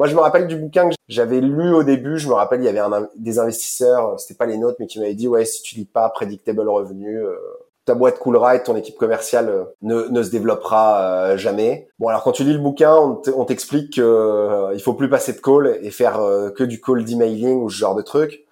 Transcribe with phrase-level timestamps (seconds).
[0.00, 2.16] Moi, je me rappelle du bouquin que j'avais lu au début.
[2.16, 4.98] Je me rappelle, il y avait un, des investisseurs, c'était pas les nôtres, mais qui
[4.98, 7.36] m'avaient dit, ouais, si tu lis pas Predictable Revenu, euh,
[7.84, 11.90] ta boîte coulera et ton équipe commerciale euh, ne, ne se développera euh, jamais.
[11.98, 15.38] Bon, alors quand tu lis le bouquin, on t'explique qu'il euh, faut plus passer de
[15.38, 16.18] call et faire
[16.56, 18.46] que du call d'emailing ou ce genre de truc.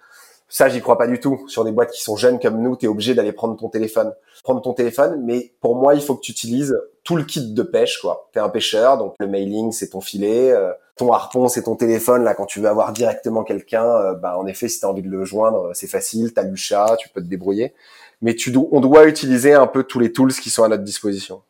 [0.51, 1.47] Ça, j'y crois pas du tout.
[1.49, 4.13] Sur des boîtes qui sont jeunes comme nous, tu es obligé d'aller prendre ton téléphone.
[4.45, 6.79] Prendre ton téléphone, mais pour moi, il faut que tu utilises
[7.09, 8.29] tout le kit de pêche, quoi.
[8.35, 10.55] T'es un pêcheur, donc le mailing, c'est ton filet.
[10.95, 12.23] ton harpon, c'est ton téléphone.
[12.23, 15.09] Là, quand tu veux avoir directement quelqu'un, bah, en effet, si tu as envie de
[15.09, 16.35] le joindre, c'est facile.
[16.35, 17.73] T'as chat, tu peux te débrouiller
[18.21, 21.43] mais tu, on doit utiliser un peu tous les tools qui sont à notre disposition.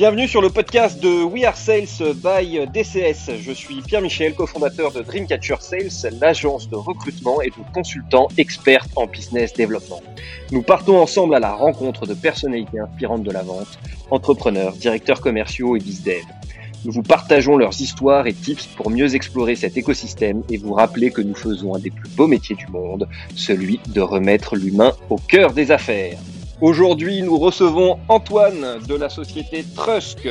[0.00, 3.32] Bienvenue sur le podcast de We Are Sales by DCS.
[3.38, 8.86] Je suis Pierre Michel, cofondateur de Dreamcatcher Sales, l'agence de recrutement et de consultants experts
[8.96, 10.00] en business développement.
[10.52, 13.78] Nous partons ensemble à la rencontre de personnalités inspirantes de la vente,
[14.10, 16.24] entrepreneurs, directeurs commerciaux et business
[16.86, 21.10] Nous vous partageons leurs histoires et tips pour mieux explorer cet écosystème et vous rappeler
[21.10, 25.16] que nous faisons un des plus beaux métiers du monde, celui de remettre l'humain au
[25.16, 26.16] cœur des affaires.
[26.62, 30.28] Aujourd'hui, nous recevons Antoine de la société Trusk.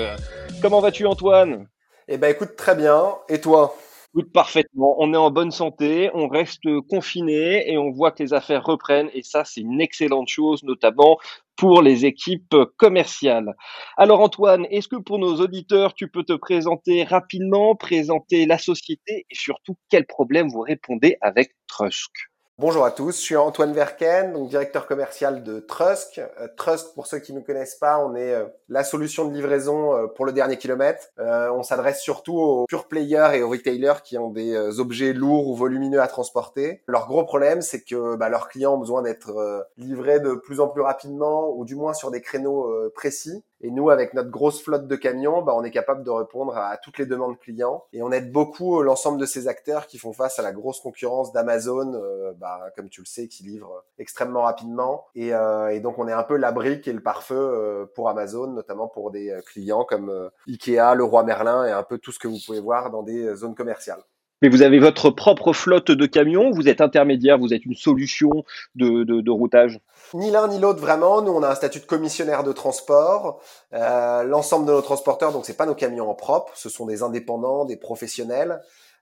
[0.62, 1.68] Comment vas-tu Antoine?
[2.08, 3.16] Eh ben écoute très bien.
[3.30, 3.76] Et toi?
[4.14, 4.96] Écoute parfaitement.
[5.00, 9.10] On est en bonne santé, on reste confiné et on voit que les affaires reprennent
[9.16, 11.18] et ça c'est une excellente chose, notamment
[11.56, 13.56] pour les équipes commerciales.
[13.98, 19.26] Alors Antoine, est-ce que pour nos auditeurs, tu peux te présenter rapidement, présenter la société
[19.28, 22.12] et surtout quels problèmes vous répondez avec Trusk
[22.60, 26.18] Bonjour à tous, je suis Antoine Verken, donc directeur commercial de Trusk.
[26.18, 29.96] Euh, Trusk, pour ceux qui ne connaissent pas, on est euh, la solution de livraison
[29.96, 31.08] euh, pour le dernier kilomètre.
[31.18, 35.56] on s'adresse surtout aux pure players et aux retailers qui ont des objets lourds ou
[35.56, 36.82] volumineux à transporter.
[36.88, 40.68] Leur gros problème, c'est que bah, leurs clients ont besoin d'être livrés de plus en
[40.68, 43.42] plus rapidement ou du moins sur des créneaux précis.
[43.62, 46.78] Et nous, avec notre grosse flotte de camions, bah, on est capable de répondre à
[46.78, 47.84] toutes les demandes clients.
[47.92, 51.34] Et on aide beaucoup l'ensemble de ces acteurs qui font face à la grosse concurrence
[51.34, 55.08] d'Amazon, euh, bah, comme tu le sais, qui livre extrêmement rapidement.
[55.16, 58.08] Et, euh, et, donc, on est un peu la brique et le pare-feu euh, pour
[58.08, 62.20] Amazon, notamment pour des clients comme Ikea, le Roi Merlin et un peu tout ce
[62.20, 64.02] que vous pouvez voir dans des zones commerciales.
[64.42, 68.46] Mais vous avez votre propre flotte de camions, vous êtes intermédiaire, vous êtes une solution
[68.76, 69.82] de, de, de routage?
[70.14, 71.22] Ni l'un ni l'autre vraiment.
[71.22, 73.42] Nous, on a un statut de commissionnaire de transport.
[73.74, 77.04] Euh, L'ensemble de nos transporteurs, donc c'est pas nos camions en propre, ce sont des
[77.04, 78.62] indépendants, des professionnels.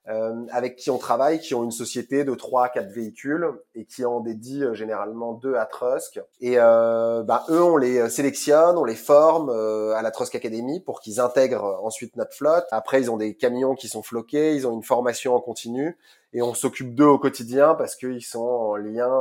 [0.09, 3.45] Euh, avec qui on travaille, qui ont une société de 3 à 4 véhicules
[3.75, 6.21] et qui en dédient euh, généralement deux à Trusk.
[6.39, 10.79] Et euh, bah, eux, on les sélectionne, on les forme euh, à la Trusk Academy
[10.79, 12.67] pour qu'ils intègrent ensuite notre flotte.
[12.71, 15.97] Après, ils ont des camions qui sont floqués, ils ont une formation en continu
[16.31, 19.11] et on s'occupe d'eux au quotidien parce qu'ils sont en lien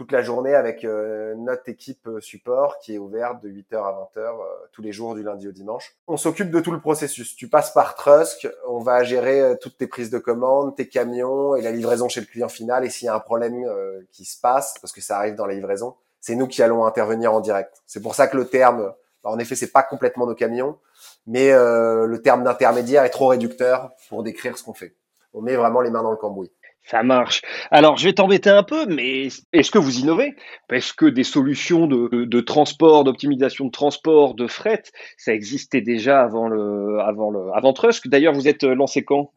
[0.00, 4.10] toute la journée avec euh, notre équipe euh, support qui est ouverte de 8h à
[4.16, 5.94] 20h euh, tous les jours du lundi au dimanche.
[6.06, 7.36] On s'occupe de tout le processus.
[7.36, 11.60] Tu passes par Trusk, on va gérer toutes tes prises de commandes, tes camions et
[11.60, 12.86] la livraison chez le client final.
[12.86, 13.62] Et s'il y a un problème
[14.10, 17.34] qui se passe, parce que ça arrive dans la livraison, c'est nous qui allons intervenir
[17.34, 17.82] en direct.
[17.86, 20.78] C'est pour ça que le terme, bah, en effet, c'est pas complètement nos camions,
[21.26, 24.94] mais le terme d'intermédiaire est trop réducteur pour décrire ce qu'on fait.
[25.34, 26.50] On met vraiment les mains dans le cambouis.
[26.90, 27.42] Ça marche.
[27.70, 30.34] Alors, je vais t'embêter un peu, mais est-ce que vous innovez?
[30.68, 34.82] Parce que des solutions de, de, transport, d'optimisation de transport, de fret,
[35.16, 38.08] ça existait déjà avant le, avant le, avant Trusk.
[38.08, 39.30] D'ailleurs, vous êtes lancé quand?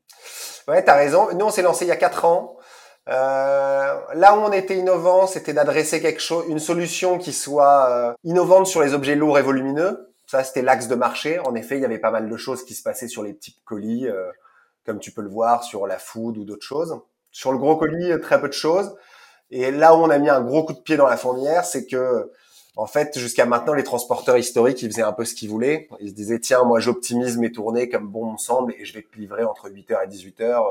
[0.67, 1.27] Ouais, t'as raison.
[1.35, 2.57] Nous, on s'est lancé il y a quatre ans.
[3.09, 8.13] Euh, là où on était innovant, c'était d'adresser quelque chose, une solution qui soit euh,
[8.23, 10.11] innovante sur les objets lourds et volumineux.
[10.25, 11.37] Ça, c'était l'axe de marché.
[11.39, 13.61] En effet, il y avait pas mal de choses qui se passaient sur les petits
[13.63, 14.31] colis, euh,
[14.87, 16.99] comme tu peux le voir sur la food ou d'autres choses.
[17.33, 18.95] Sur le gros colis, très peu de choses.
[19.49, 21.85] Et là où on a mis un gros coup de pied dans la fournière, c'est
[21.85, 22.31] que,
[22.75, 25.89] en fait, jusqu'à maintenant, les transporteurs historiques, ils faisaient un peu ce qu'ils voulaient.
[25.99, 29.01] Ils se disaient, tiens, moi, j'optimise mes tournées comme bon me semble et je vais
[29.01, 30.41] te livrer entre 8h et 18h.
[30.41, 30.61] Euh,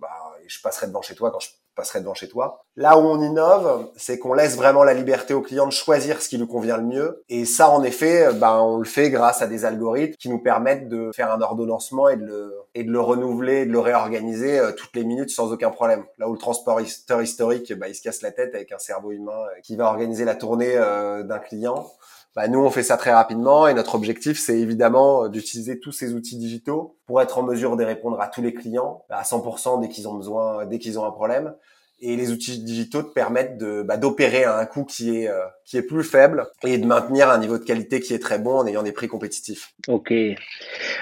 [0.00, 0.08] bah,
[0.44, 2.64] et je passerai devant chez toi quand je passerai devant chez toi.
[2.76, 6.28] Là où on innove, c'est qu'on laisse vraiment la liberté au client de choisir ce
[6.28, 7.24] qui lui convient le mieux.
[7.28, 10.88] Et ça, en effet, ben, on le fait grâce à des algorithmes qui nous permettent
[10.88, 14.72] de faire un ordonnancement et de le, et de le renouveler, de le réorganiser euh,
[14.72, 16.04] toutes les minutes sans aucun problème.
[16.18, 19.32] Là où le transporteur historique, ben, il se casse la tête avec un cerveau humain
[19.32, 21.88] euh, qui va organiser la tournée euh, d'un client.
[22.34, 26.14] Bah, nous, on fait ça très rapidement et notre objectif, c'est évidemment d'utiliser tous ces
[26.14, 29.88] outils digitaux pour être en mesure de répondre à tous les clients à 100% dès
[29.88, 31.54] qu'ils ont besoin, dès qu'ils ont un problème.
[32.00, 35.30] Et les outils digitaux te permettent de bah, d'opérer à un coût qui est
[35.64, 38.58] qui est plus faible et de maintenir un niveau de qualité qui est très bon
[38.58, 39.72] en ayant des prix compétitifs.
[39.88, 40.12] Ok.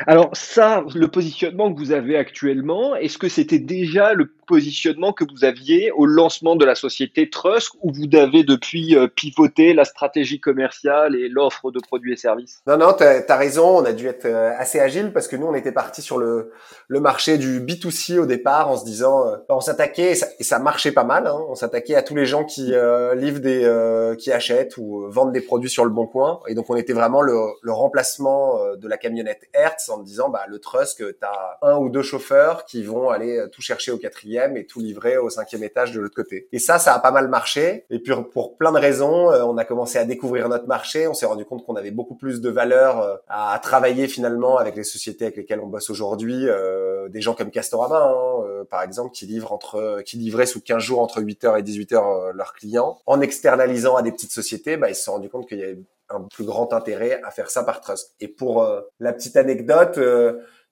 [0.07, 5.25] Alors ça, le positionnement que vous avez actuellement, est-ce que c'était déjà le positionnement que
[5.25, 9.85] vous aviez au lancement de la société Trust ou vous avez depuis euh, pivoté la
[9.85, 12.61] stratégie commerciale et l'offre de produits et services?
[12.67, 15.47] Non, non, tu as, raison, on a dû être euh, assez agile parce que nous,
[15.47, 16.53] on était parti sur le,
[16.89, 20.93] le marché du B2C au départ en se disant, euh, on s'attaquait, et, ça, marchait
[20.93, 22.75] pas mal, hein, on s'attaquait à tous les gens qui
[23.17, 26.41] livrent des, qui achètent ou vendent des produits sur le bon coin.
[26.49, 30.59] Et donc, on était vraiment le, remplacement de la camionnette Hertz en disant, bah, le
[30.59, 34.67] Trust, tu as un ou deux chauffeurs qui vont aller tout chercher au quatrième et
[34.67, 36.49] tout livré au cinquième étage de l'autre côté.
[36.53, 37.85] Et ça, ça a pas mal marché.
[37.91, 41.07] Et puis pour plein de raisons, euh, on a commencé à découvrir notre marché.
[41.09, 44.77] On s'est rendu compte qu'on avait beaucoup plus de valeur euh, à travailler finalement avec
[44.77, 46.49] les sociétés avec lesquelles on bosse aujourd'hui.
[46.49, 50.79] Euh, des gens comme Castorama, hein, par exemple, qui livrent entre, qui livraient sous 15
[50.79, 52.99] jours entre 8h et 18h leurs clients.
[53.07, 54.42] En externalisant à des petites sociétés,
[54.77, 55.79] bah, ils se sont rendus compte qu'il y avait
[56.11, 58.15] un plus grand intérêt à faire ça par trust.
[58.21, 58.67] Et pour
[59.01, 59.99] la petite anecdote,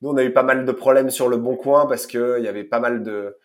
[0.03, 2.45] nous, on a eu pas mal de problèmes sur le bon coin parce que il
[2.45, 3.37] y avait pas mal de,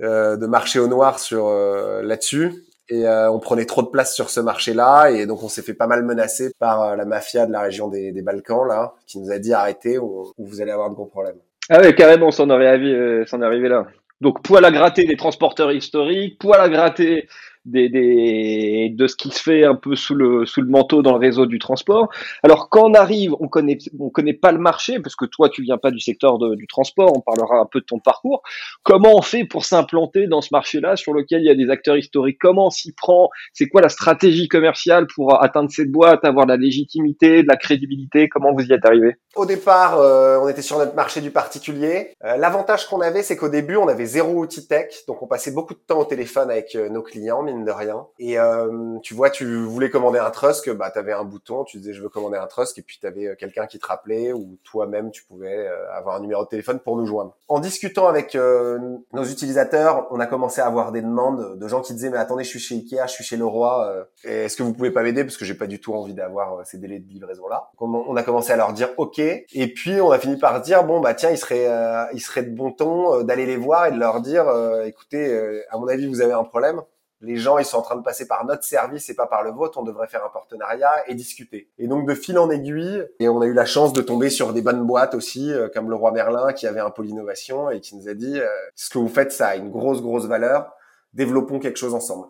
[0.00, 2.64] euh, de marché au noir sur euh, là-dessus.
[2.88, 5.74] Et euh, on prenait trop de place sur ce marché-là, et donc on s'est fait
[5.74, 9.38] pas mal menacer par la mafia de la région des, Balkans, là, qui nous a
[9.38, 11.36] dit arrêtez ou, vous allez avoir de gros problèmes.
[11.70, 13.86] Ah ouais, carrément, arrivé, s'en est arrivé là.
[14.20, 17.28] Donc poil à gratter des transporteurs historiques, poil à gratter
[17.64, 21.46] de ce qui se fait un peu sous le, sous le manteau dans le réseau
[21.46, 22.08] du transport.
[22.42, 25.62] Alors quand on arrive, on connaît, on connaît pas le marché parce que toi tu
[25.62, 27.12] viens pas du secteur du transport.
[27.16, 28.42] On parlera un peu de ton parcours.
[28.82, 31.96] Comment on fait pour s'implanter dans ce marché-là sur lequel il y a des acteurs
[31.96, 32.38] historiques?
[32.40, 33.30] Comment on s'y prend?
[33.52, 37.56] C'est quoi la stratégie commerciale pour atteindre cette boîte, avoir de la légitimité, de la
[37.56, 38.28] crédibilité?
[38.28, 39.16] Comment vous y êtes arrivé?
[39.34, 42.12] Au départ, euh, on était sur notre marché du particulier.
[42.24, 45.52] Euh, l'avantage qu'on avait, c'est qu'au début, on avait zéro outil tech, donc on passait
[45.52, 48.06] beaucoup de temps au téléphone avec euh, nos clients de rien.
[48.18, 51.78] Et euh, tu vois, tu voulais commander un Trusk, bah tu avais un bouton, tu
[51.78, 54.32] disais je veux commander un Trusk et puis tu avais euh, quelqu'un qui te rappelait
[54.32, 57.36] ou toi-même tu pouvais euh, avoir un numéro de téléphone pour nous joindre.
[57.48, 61.92] En discutant avec nos utilisateurs, on a commencé à avoir des demandes de gens qui
[61.92, 64.90] disaient mais attendez, je suis chez Ikea, je suis chez Leroy, est-ce que vous pouvez
[64.90, 65.24] pas m'aider?
[65.24, 67.70] Parce que j'ai pas du tout envie d'avoir ces délais de livraison là.
[67.78, 69.44] On a commencé à leur dire OK et
[69.74, 71.68] puis on a fini par dire bon bah tiens, il serait
[72.14, 74.46] il serait de bon ton d'aller les voir et de leur dire
[74.84, 76.82] écoutez à mon avis vous avez un problème
[77.22, 79.50] les gens ils sont en train de passer par notre service et pas par le
[79.50, 81.70] vôtre, on devrait faire un partenariat et discuter.
[81.78, 84.52] Et donc de fil en aiguille, et on a eu la chance de tomber sur
[84.52, 87.80] des bonnes boîtes aussi, euh, comme le Roi Merlin qui avait un pôle innovation et
[87.80, 90.74] qui nous a dit euh, ce que vous faites ça a une grosse grosse valeur,
[91.14, 92.26] développons quelque chose ensemble.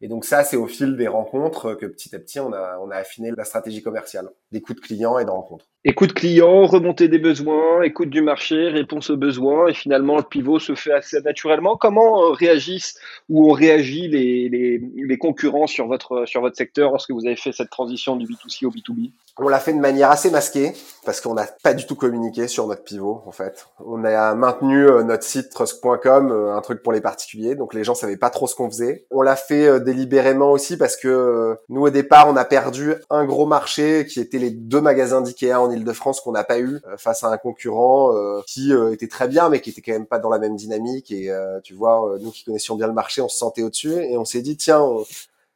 [0.00, 2.90] Et donc ça, c'est au fil des rencontres que petit à petit, on a, on
[2.90, 5.66] a affiné la stratégie commerciale, d'écoute client et de rencontres.
[5.86, 10.58] Écoute client, remontée des besoins, écoute du marché, réponse aux besoins, et finalement le pivot
[10.58, 11.76] se fait assez naturellement.
[11.76, 12.98] Comment euh, réagissent
[13.28, 17.36] ou ont réagi les, les, les, concurrents sur votre, sur votre secteur lorsque vous avez
[17.36, 20.72] fait cette transition du B2C au B2B On l'a fait de manière assez masquée,
[21.04, 23.66] parce qu'on n'a pas du tout communiqué sur notre pivot, en fait.
[23.84, 27.84] On a maintenu euh, notre site trust.com, euh, un truc pour les particuliers, donc les
[27.84, 29.04] gens savaient pas trop ce qu'on faisait.
[29.10, 33.44] On l'a fait délibérément aussi parce que nous, au départ, on a perdu un gros
[33.44, 36.96] marché qui était les deux magasins d'IKEA en de france qu'on n'a pas eu euh,
[36.96, 40.06] face à un concurrent euh, qui euh, était très bien mais qui était quand même
[40.06, 41.10] pas dans la même dynamique.
[41.10, 41.32] Et
[41.62, 44.42] tu vois nous qui connaissions bien le marché on se sentait au-dessus et on s'est
[44.42, 44.86] dit tiens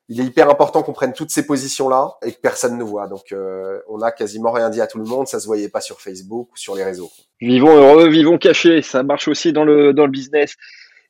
[0.09, 3.07] il est hyper important qu'on prenne toutes ces positions là et que personne ne voit.
[3.07, 3.35] Donc
[3.89, 5.29] on a quasiment rien dit à tout le monde.
[5.29, 7.11] Ça se voyait pas sur Facebook ou sur les réseaux.
[7.41, 8.83] Vivons heureux vivons cachés.
[8.83, 10.57] Ça marche aussi dans le dans le business.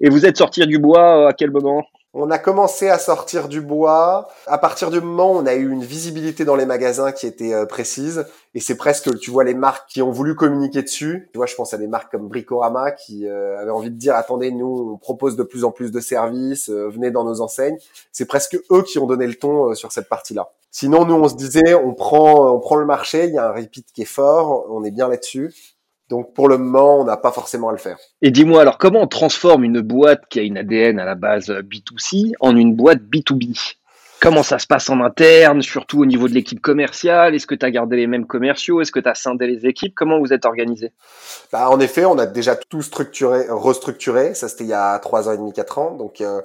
[0.00, 1.84] Et vous êtes sorti du bois à quel moment?
[2.20, 4.28] On a commencé à sortir du bois.
[4.46, 7.54] À partir du moment où on a eu une visibilité dans les magasins qui était
[7.54, 11.28] euh, précise, et c'est presque, tu vois, les marques qui ont voulu communiquer dessus.
[11.32, 14.16] Tu vois, je pense à des marques comme Bricorama qui euh, avaient envie de dire,
[14.16, 17.78] attendez, nous, on propose de plus en plus de services, euh, venez dans nos enseignes.
[18.10, 20.50] C'est presque eux qui ont donné le ton sur cette partie-là.
[20.72, 23.52] Sinon, nous, on se disait, on prend, on prend le marché, il y a un
[23.52, 25.54] repeat qui est fort, on est bien là-dessus.
[26.08, 27.98] Donc pour le moment, on n'a pas forcément à le faire.
[28.22, 31.50] Et dis-moi alors, comment on transforme une boîte qui a une ADN à la base
[31.50, 33.76] B2C en une boîte B2B
[34.20, 37.36] Comment ça se passe en interne, surtout au niveau de l'équipe commerciale?
[37.36, 38.80] Est-ce que tu as gardé les mêmes commerciaux?
[38.80, 39.94] Est-ce que tu as scindé les équipes?
[39.94, 40.90] Comment vous êtes organisé?
[41.52, 44.34] Bah, En effet, on a déjà tout structuré, restructuré.
[44.34, 45.92] Ça, c'était il y a trois ans et demi, quatre ans.
[45.92, 46.40] Donc, euh,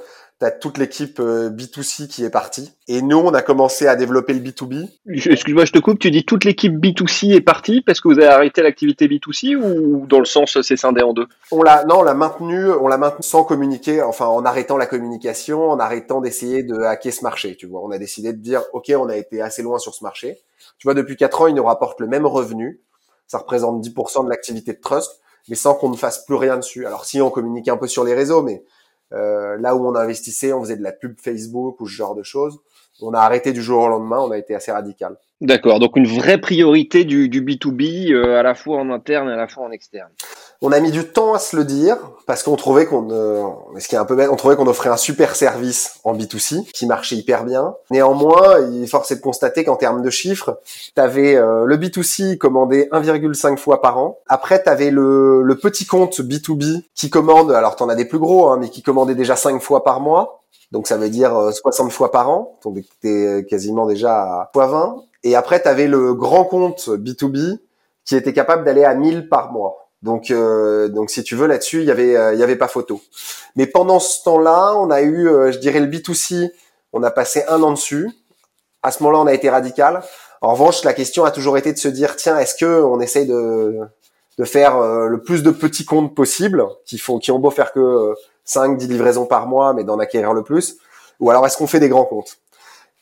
[0.52, 2.72] toute l'équipe euh, B2C qui est partie.
[2.88, 4.90] Et nous, on a commencé à développer le B2B.
[5.08, 6.00] Excuse-moi, je te coupe.
[6.00, 10.06] Tu dis toute l'équipe B2C est partie parce que vous avez arrêté l'activité B2C ou
[10.08, 11.28] dans le sens c'est scindé en deux?
[11.52, 14.86] On l'a, non, on l'a maintenu, on l'a maintenu sans communiquer, enfin en arrêtant la
[14.86, 17.56] communication, en arrêtant d'essayer de hacker ce marché.
[17.56, 20.04] Tu vois, on a décidé de dire, ok, on a été assez loin sur ce
[20.04, 20.40] marché.
[20.78, 22.82] Tu vois, depuis quatre ans, il nous rapporte le même revenu.
[23.28, 25.20] Ça représente 10% de l'activité de trust,
[25.50, 26.86] mais sans qu'on ne fasse plus rien dessus.
[26.86, 28.64] Alors si on communique un peu sur les réseaux, mais
[29.13, 32.60] là où on investissait, on faisait de la pub Facebook ou ce genre de choses.
[33.01, 35.17] On a arrêté du jour au lendemain, on a été assez radical.
[35.41, 39.38] D'accord, donc une vraie priorité du, du B2B à la fois en interne et à
[39.38, 40.10] la fois en externe.
[40.62, 43.44] On a mis du temps à se le dire parce qu'on trouvait qu'on, euh,
[43.80, 46.70] ce qui est un peu bête, on trouvait qu'on offrait un super service en B2C
[46.72, 47.76] qui marchait hyper bien.
[47.92, 50.60] Néanmoins, il est forcé de constater qu'en termes de chiffres,
[50.96, 54.20] tu avais euh, le B2C commandé 1,5 fois par an.
[54.28, 58.06] Après, tu avais le, le, petit compte B2B qui commande, alors tu en as des
[58.06, 60.44] plus gros, hein, mais qui commandait déjà 5 fois par mois.
[60.72, 62.58] Donc ça veut dire 60 euh, fois par an.
[62.64, 65.04] Donc t'es quasiment déjà à fois 20.
[65.24, 67.58] Et après, tu avais le grand compte B2B
[68.06, 69.83] qui était capable d'aller à 1000 par mois.
[70.04, 72.68] Donc, euh, donc si tu veux là-dessus, il y avait, euh, il y avait pas
[72.68, 73.02] photo.
[73.56, 76.52] Mais pendant ce temps-là, on a eu, euh, je dirais le B2C,
[76.92, 78.12] on a passé un an dessus.
[78.84, 80.04] À ce moment-là, on a été radical.
[80.42, 83.26] En revanche, la question a toujours été de se dire, tiens, est-ce que on essaye
[83.26, 83.80] de,
[84.38, 88.14] de faire le plus de petits comptes possible, qui font, qui ont beau faire que
[88.44, 90.76] 5, 10 livraisons par mois, mais d'en acquérir le plus,
[91.22, 92.40] ou alors est-ce qu'on fait des grands comptes?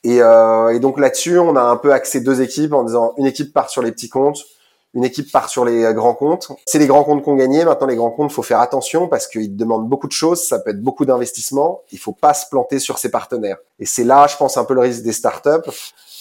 [0.04, 3.52] Et, et donc là-dessus, on a un peu axé deux équipes en disant une équipe
[3.52, 4.46] part sur les petits comptes,
[4.94, 6.52] une équipe part sur les grands comptes.
[6.66, 7.66] C'est les grands comptes qu'on gagnait.
[7.66, 10.44] Maintenant, les grands comptes, faut faire attention parce qu'ils demandent beaucoup de choses.
[10.48, 11.82] Ça peut être beaucoup d'investissement.
[11.92, 13.58] Il faut pas se planter sur ses partenaires.
[13.80, 15.72] Et c'est là, je pense, un peu le risque des startups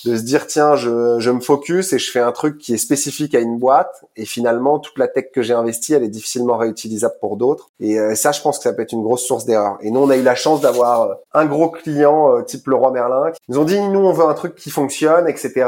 [0.05, 2.79] de se dire tiens, je, je me focus et je fais un truc qui est
[2.79, 4.05] spécifique à une boîte.
[4.17, 7.71] Et finalement, toute la tech que j'ai investie, elle est difficilement réutilisable pour d'autres.
[7.81, 9.79] Et euh, ça, je pense que ça peut être une grosse source d'erreur.
[9.83, 12.91] Et nous, on a eu la chance d'avoir euh, un gros client euh, type Leroy
[12.93, 13.33] Merlin.
[13.49, 15.67] Ils nous ont dit nous, on veut un truc qui fonctionne, etc.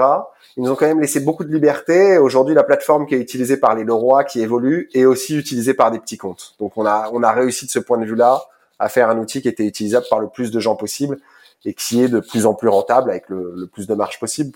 [0.56, 2.18] Ils nous ont quand même laissé beaucoup de liberté.
[2.18, 5.90] Aujourd'hui, la plateforme qui est utilisée par les Leroy, qui évolue, est aussi utilisée par
[5.90, 6.54] des petits comptes.
[6.60, 8.42] Donc, on a, on a réussi de ce point de vue-là
[8.78, 11.18] à faire un outil qui était utilisable par le plus de gens possible
[11.64, 14.52] et qui est de plus en plus rentable avec le, le plus de marge possible,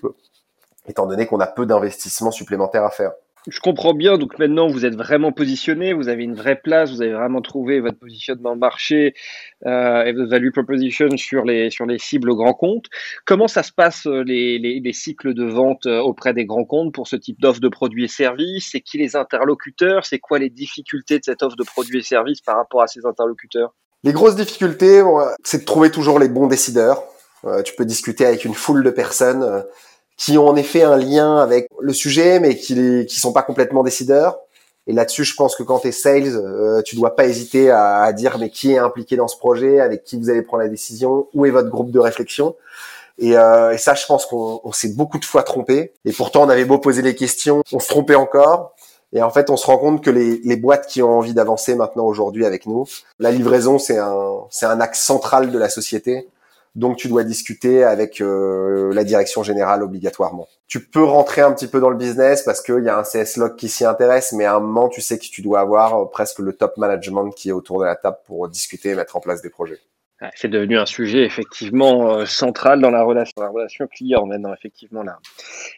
[0.87, 3.12] étant donné qu'on a peu d'investissements supplémentaires à faire
[3.49, 4.19] je comprends bien.
[4.19, 7.81] Donc maintenant, vous êtes vraiment positionné, vous avez une vraie place, vous avez vraiment trouvé
[7.81, 9.15] votre positionnement marché
[9.67, 12.87] euh, et votre value proposition sur les sur les cibles grands comptes.
[13.25, 16.65] Comment ça se passe euh, les, les, les cycles de vente euh, auprès des grands
[16.65, 18.71] comptes pour ce type d'offre de produits et services?
[18.73, 20.05] C'est qui les interlocuteurs?
[20.05, 23.07] C'est quoi les difficultés de cette offre de produits et services par rapport à ces
[23.07, 23.75] interlocuteurs?
[24.03, 25.03] Les grosses difficultés,
[25.43, 27.03] c'est de trouver toujours les bons décideurs.
[27.65, 29.65] tu peux discuter avec une foule de personnes
[30.16, 33.82] qui ont en effet un lien avec le sujet, mais qui qui sont pas complètement
[33.82, 34.38] décideurs.
[34.88, 38.02] Et là-dessus, je pense que quand tu es sales, euh, tu dois pas hésiter à,
[38.02, 40.68] à, dire mais qui est impliqué dans ce projet, avec qui vous allez prendre la
[40.68, 42.54] décision, où est votre groupe de réflexion.
[43.18, 45.92] Et, euh, et ça, je pense qu'on s'est beaucoup de fois trompé.
[46.04, 48.75] Et pourtant, on avait beau poser les questions, on se trompait encore.
[49.12, 51.75] Et en fait, on se rend compte que les, les boîtes qui ont envie d'avancer
[51.75, 52.87] maintenant aujourd'hui avec nous,
[53.18, 56.28] la livraison, c'est un, c'est un axe central de la société.
[56.76, 60.47] Donc tu dois discuter avec euh, la direction générale obligatoirement.
[60.68, 63.38] Tu peux rentrer un petit peu dans le business parce qu'il y a un CS
[63.38, 66.04] log qui s'y intéresse, mais à un moment tu sais que tu dois avoir euh,
[66.04, 69.21] presque le top management qui est autour de la table pour discuter et mettre en
[69.21, 69.78] place des projets.
[70.35, 75.02] C'est devenu un sujet effectivement euh, central dans la relation, la relation client maintenant, effectivement,
[75.02, 75.18] la,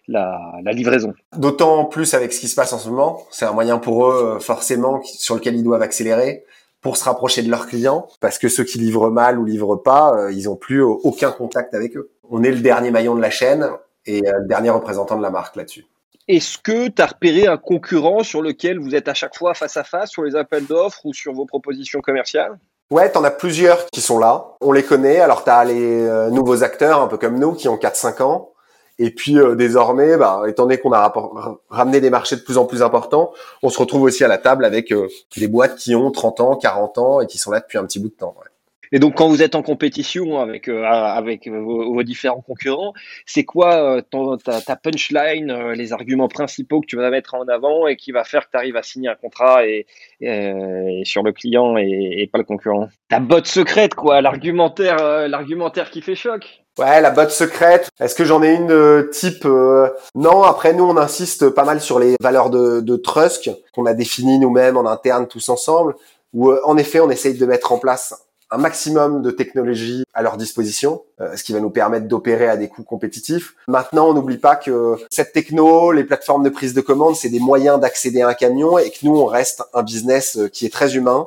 [0.09, 1.15] la, la livraison.
[1.37, 4.39] D'autant plus avec ce qui se passe en ce moment, c'est un moyen pour eux
[4.41, 6.45] forcément sur lequel ils doivent accélérer
[6.89, 10.15] pour se rapprocher de leurs clients, parce que ceux qui livrent mal ou livrent pas,
[10.17, 12.11] euh, ils ont plus aucun contact avec eux.
[12.31, 13.69] On est le dernier maillon de la chaîne
[14.07, 15.85] et euh, le dernier représentant de la marque là-dessus.
[16.29, 19.77] Est-ce que tu as repéré un concurrent sur lequel vous êtes à chaque fois face
[19.77, 22.59] à face sur les appels d'offres ou sur vos propositions commerciales?
[22.91, 24.47] Ouais, t'en as plusieurs qui sont là.
[24.63, 25.21] On les connaît.
[25.21, 28.53] Alors t'as les euh, nouveaux acteurs, un peu comme nous, qui ont 4-5 ans.
[28.99, 31.13] Et puis euh, désormais, bah, étant donné qu'on a
[31.71, 34.65] ramené des marchés de plus en plus importants, on se retrouve aussi à la table
[34.65, 37.79] avec euh, des boîtes qui ont 30 ans, 40 ans et qui sont là depuis
[37.79, 38.35] un petit bout de temps.
[38.91, 42.95] Et donc, quand vous êtes en compétition avec euh, vos, différents concurrents,
[43.27, 48.13] c'est quoi ta, punchline, les arguments principaux que tu vas mettre en avant et qui
[48.13, 49.87] va faire que tu arrives à signer un contrat et
[51.05, 52.89] sur le client et, et, pas le concurrent?
[53.11, 56.65] Ta botte secrète, quoi, l'argumentaire, l'argumentaire qui fait choc.
[56.79, 57.91] Ouais, la botte secrète.
[57.99, 60.45] Est-ce que j'en ai une euh, type euh, Non.
[60.45, 64.39] Après, nous, on insiste pas mal sur les valeurs de, de trust qu'on a définies
[64.39, 65.97] nous-mêmes en interne tous ensemble.
[66.35, 68.15] Où, euh, en effet, on essaye de mettre en place
[68.53, 72.67] un maximum de technologies à leur disposition, ce qui va nous permettre d'opérer à des
[72.67, 73.55] coûts compétitifs.
[73.67, 77.41] Maintenant, on n'oublie pas que cette techno, les plateformes de prise de commande, c'est des
[77.41, 80.97] moyens d'accéder à un camion et que nous, on reste un business qui est très
[80.97, 81.27] humain,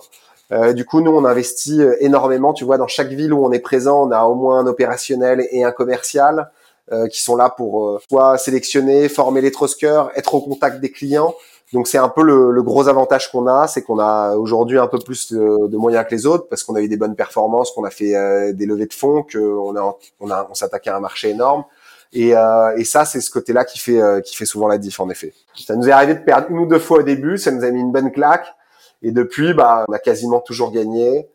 [0.52, 2.54] euh, du coup, nous, on investit euh, énormément.
[2.54, 5.48] Tu vois, dans chaque ville où on est présent, on a au moins un opérationnel
[5.52, 6.52] et un commercial
[6.92, 11.34] euh, qui sont là pour soit sélectionner, former les truskers, être au contact des clients.
[11.72, 14.88] Donc c'est un peu le, le gros avantage qu'on a, c'est qu'on a aujourd'hui un
[14.88, 17.86] peu plus de, moyens que les autres parce qu'on a eu des bonnes performances, qu'on
[17.86, 21.64] a fait des levées de fonds, qu'on a on a on à un marché énorme.
[22.12, 25.10] Et, euh, et ça, c'est ce côté-là qui fait qui fait souvent la diff en
[25.10, 25.34] effet.
[25.56, 27.72] Ça nous est arrivé de perdre une ou deux fois au début, ça nous a
[27.72, 28.54] mis une bonne claque.
[29.02, 31.28] Et depuis, bah, on a quasiment toujours gagné.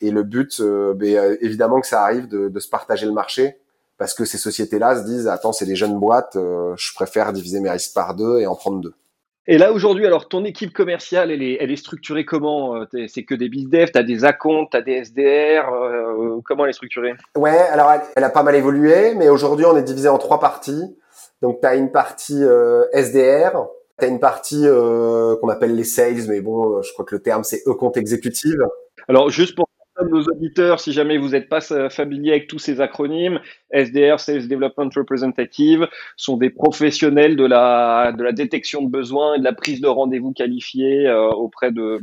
[0.00, 3.56] Et le but, ben, évidemment que ça arrive de, de, se partager le marché
[3.96, 7.70] parce que ces sociétés-là se disent attends c'est des jeunes boîtes, je préfère diviser mes
[7.70, 8.94] risques par deux et en prendre deux.
[9.46, 13.24] Et là, aujourd'hui, alors, ton équipe commerciale, elle est, elle est structurée comment euh, C'est
[13.24, 16.74] que des bizdev, tu as des accounts, tu as des SDR, euh, comment elle est
[16.74, 17.12] structurée?
[17.36, 20.96] Ouais, alors elle, a pas mal évolué, mais aujourd'hui, on est divisé en trois parties.
[21.42, 23.66] Donc, tu as une partie euh, SDR,
[23.98, 27.44] tu as une partie qu'on appelle les sales, mais bon, je crois que le terme,
[27.44, 28.64] c'est e-compte exécutive.
[29.08, 29.68] Alors, juste pour
[30.02, 33.38] nos auditeurs, si jamais vous n'êtes pas familier avec tous ces acronymes,
[33.70, 35.86] SDR, Sales Development Representative,
[36.16, 39.86] sont des professionnels de la, de la détection de besoins et de la prise de
[39.86, 42.00] rendez-vous qualifiés euh, auprès de,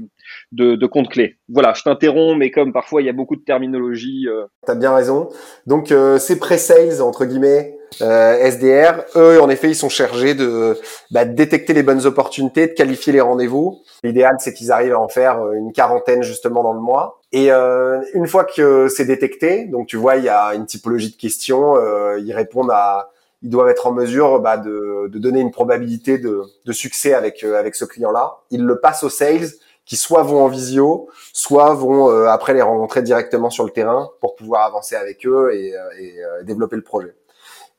[0.52, 1.38] de, de, comptes clés.
[1.50, 4.28] Voilà, je t'interromps, mais comme parfois il y a beaucoup de terminologie.
[4.28, 4.46] Euh...
[4.66, 5.30] Tu as bien raison.
[5.68, 10.78] Donc, euh, c'est pré-sales, entre guillemets, euh, SDR, eux, en effet, ils sont chargés de
[11.12, 13.82] bah, détecter les bonnes opportunités, de qualifier les rendez-vous.
[14.04, 17.22] L'idéal, c'est qu'ils arrivent à en faire euh, une quarantaine justement dans le mois.
[17.32, 21.12] Et euh, une fois que c'est détecté, donc tu vois, il y a une typologie
[21.12, 25.40] de questions, euh, ils répondent à, ils doivent être en mesure bah, de, de, donner
[25.40, 28.40] une probabilité de, de succès avec euh, avec ce client-là.
[28.52, 29.48] Ils le passent aux sales,
[29.86, 34.10] qui soit vont en visio, soit vont euh, après les rencontrer directement sur le terrain
[34.20, 37.16] pour pouvoir avancer avec eux et, et développer le projet.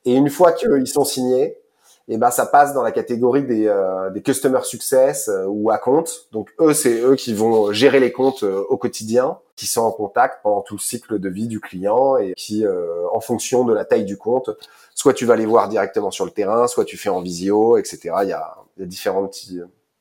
[0.05, 1.57] Et une fois qu'ils sont signés,
[2.09, 5.77] eh ben ça passe dans la catégorie des, euh, des customer success euh, ou à
[5.77, 6.27] compte.
[6.31, 9.91] Donc eux, c'est eux qui vont gérer les comptes euh, au quotidien, qui sont en
[9.91, 12.65] contact pendant tout le cycle de vie du client et qui,
[13.13, 14.49] en fonction de la taille du compte,
[14.95, 17.99] soit tu vas les voir directement sur le terrain, soit tu fais en visio, etc.
[18.23, 19.37] Il y a, il y a différentes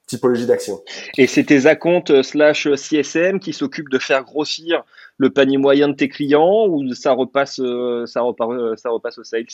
[0.07, 0.81] typologies d'actions.
[1.19, 4.85] Et c'est tes acomptes slash CSM qui s'occupent de faire grossir
[5.19, 7.61] le panier moyen de tes clients ou ça repasse,
[8.07, 9.45] ça repart, ça repasse aux sales?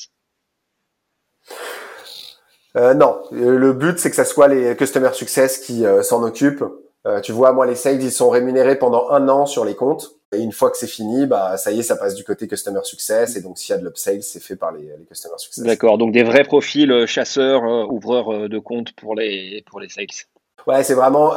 [2.78, 6.64] Euh, non, le but c'est que ça soit les customer success qui euh, s'en occupent.
[7.06, 10.12] Euh, tu vois, moi les sales ils sont rémunérés pendant un an sur les comptes.
[10.32, 12.80] Et une fois que c'est fini, bah ça y est, ça passe du côté customer
[12.84, 13.34] success.
[13.36, 15.64] Et donc s'il y a de l'upsale, c'est fait par les, les customer success.
[15.64, 20.06] D'accord, donc des vrais profils euh, chasseurs, ouvreurs de comptes pour les pour les sales.
[20.66, 21.32] Ouais, c'est vraiment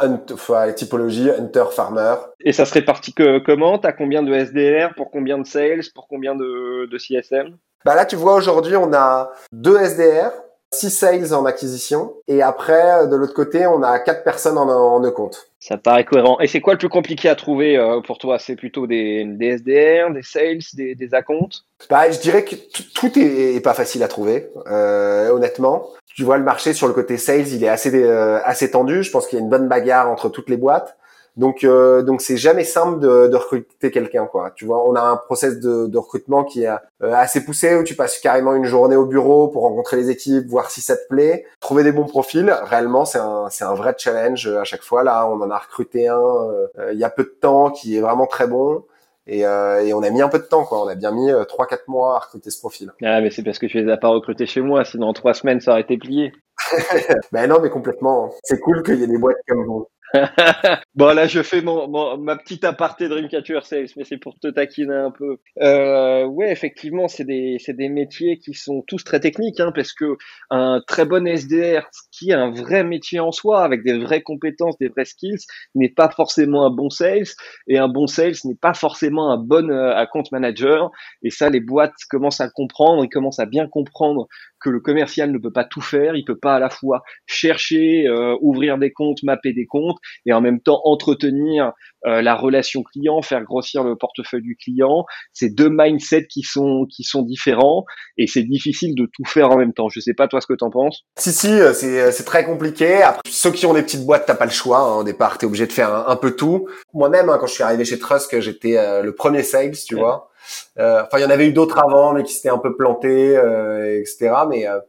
[0.50, 2.16] la typologie hunter farmer.
[2.42, 3.78] Et ça se répartit que, comment?
[3.78, 5.84] T'as combien de SDR pour combien de sales?
[5.96, 7.56] Pour combien de, de CSM
[7.86, 10.34] Bah là, tu vois aujourd'hui, on a deux SDR
[10.74, 15.04] 6 sales en acquisition et après de l'autre côté on a quatre personnes en, en
[15.06, 15.52] e-compte.
[15.62, 16.40] Ça paraît cohérent.
[16.40, 18.40] Et c'est quoi le plus compliqué à trouver euh, pour toi?
[18.40, 22.56] C'est plutôt des, des, SDR, des sales, des, des accounts bah, Je dirais que
[22.96, 25.88] tout est, pas facile à trouver, euh, honnêtement.
[26.16, 29.04] Tu vois, le marché sur le côté sales, il est assez, euh, assez tendu.
[29.04, 30.98] Je pense qu'il y a une bonne bagarre entre toutes les boîtes.
[31.38, 34.52] Donc euh, donc c'est jamais simple de, de recruter quelqu'un quoi.
[34.54, 37.84] Tu vois, on a un process de, de recrutement qui est euh, assez poussé où
[37.84, 41.08] tu passes carrément une journée au bureau pour rencontrer les équipes, voir si ça te
[41.10, 42.54] plaît, trouver des bons profils.
[42.64, 45.04] Réellement, c'est un c'est un vrai challenge à chaque fois.
[45.04, 48.02] Là, on en a recruté un euh, il y a peu de temps qui est
[48.02, 48.84] vraiment très bon.
[49.28, 50.84] Et, euh, et, on a mis un peu de temps, quoi.
[50.84, 52.92] On a bien mis trois, 4 mois à recruter ce profil.
[53.04, 55.36] Ah, mais c'est parce que tu les as pas recrutés chez moi, sinon en 3
[55.36, 56.34] semaines ça aurait été plié.
[57.32, 58.34] ben non, mais complètement.
[58.44, 59.88] C'est cool qu'il y ait des boîtes comme vous.
[60.96, 64.94] bon là je fais mon, ma petite aparté Dreamcatcher Sales mais c'est pour te taquiner
[64.96, 65.38] un peu.
[65.62, 69.94] Euh, ouais effectivement c'est des c'est des métiers qui sont tous très techniques hein, parce
[69.94, 70.18] que
[70.50, 71.88] un très bon SDR
[72.30, 76.66] un vrai métier en soi avec des vraies compétences des vrais skills n'est pas forcément
[76.66, 77.28] un bon sales
[77.68, 80.92] et un bon sales n'est pas forcément un bon euh, account manager.
[81.24, 84.28] Et ça les boîtes commencent à comprendre ils commencent à bien comprendre
[84.60, 88.08] que le commercial ne peut pas tout faire, il peut pas à la fois chercher,
[88.08, 91.74] euh, ouvrir des comptes, mapper des comptes et en même temps entretenir
[92.06, 95.06] euh, la relation client, faire grossir le portefeuille du client.
[95.34, 97.86] C'est deux mindsets qui sont qui sont différents
[98.18, 99.90] et c'est difficile de tout faire en même temps.
[99.90, 101.04] Je sais pas toi ce que tu en penses.
[101.18, 103.02] Si si, euh, c'est c'est très compliqué.
[103.02, 104.80] Après, ceux qui ont des petites boîtes, t'as pas le choix.
[104.80, 104.98] Hein.
[104.98, 106.68] Au départ, t'es obligé de faire un, peu tout.
[106.94, 110.32] Moi-même, hein, quand je suis arrivé chez Trust, j'étais le premier sales, tu vois.
[110.80, 113.38] Euh, enfin, il y en avait eu d'autres avant, mais qui s'étaient un peu plantés,
[113.38, 114.32] euh, etc.
[114.50, 114.80] Mais euh,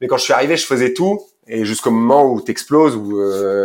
[0.00, 3.16] mais quand je suis arrivé, je faisais tout et jusqu'au moment où t'exploses où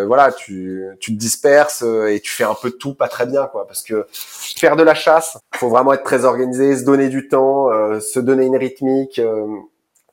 [0.07, 3.47] voilà tu tu te disperses et tu fais un peu de tout pas très bien
[3.47, 3.67] quoi.
[3.67, 7.69] Parce que faire de la chasse faut vraiment être très organisé se donner du temps
[7.99, 9.21] se donner une rythmique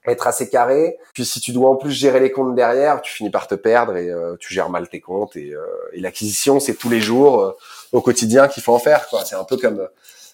[0.04, 0.98] être assez carré.
[1.14, 3.96] Puis si tu dois en plus gérer les comptes derrière tu finis par te perdre
[3.96, 5.36] et tu gères mal tes comptes.
[5.36, 5.52] Et,
[5.92, 7.56] et l'acquisition c'est tous les jours
[7.92, 9.24] au quotidien qu'il faut en faire quoi.
[9.24, 9.88] C'est un peu comme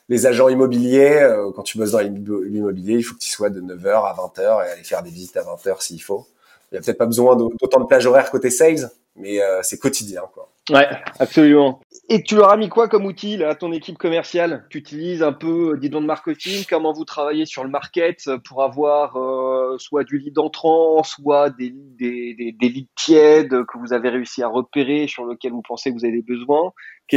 [0.09, 3.61] les agents immobiliers, euh, quand tu bosses dans l'immobilier, il faut que tu sois de
[3.61, 6.27] 9h à 20h et aller faire des visites à 20h s'il faut.
[6.71, 10.23] Il n'y a peut-être pas besoin d'autant de plage horaire côté sales, mais c'est quotidien
[10.33, 10.51] quoi.
[10.71, 10.87] Ouais,
[11.19, 11.81] absolument.
[12.11, 14.67] Et tu leur as mis quoi comme outil à ton équipe commerciale?
[14.69, 16.65] Tu utilises un peu euh, des dons de marketing?
[16.69, 21.71] Comment vous travaillez sur le market pour avoir euh, soit du lead entrant, soit des,
[21.75, 25.91] des, des, des leads tièdes que vous avez réussi à repérer, sur lesquels vous pensez
[25.91, 26.73] que vous avez des besoins?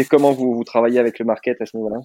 [0.09, 1.97] Comment vous, vous travaillez avec le market à ce niveau-là?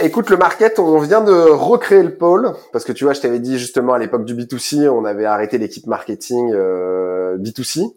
[0.00, 3.38] Écoute, le market, on vient de recréer le pôle parce que tu vois, je t'avais
[3.40, 7.94] dit justement à l'époque du B2C, on avait arrêté l'équipe marketing euh, B2C.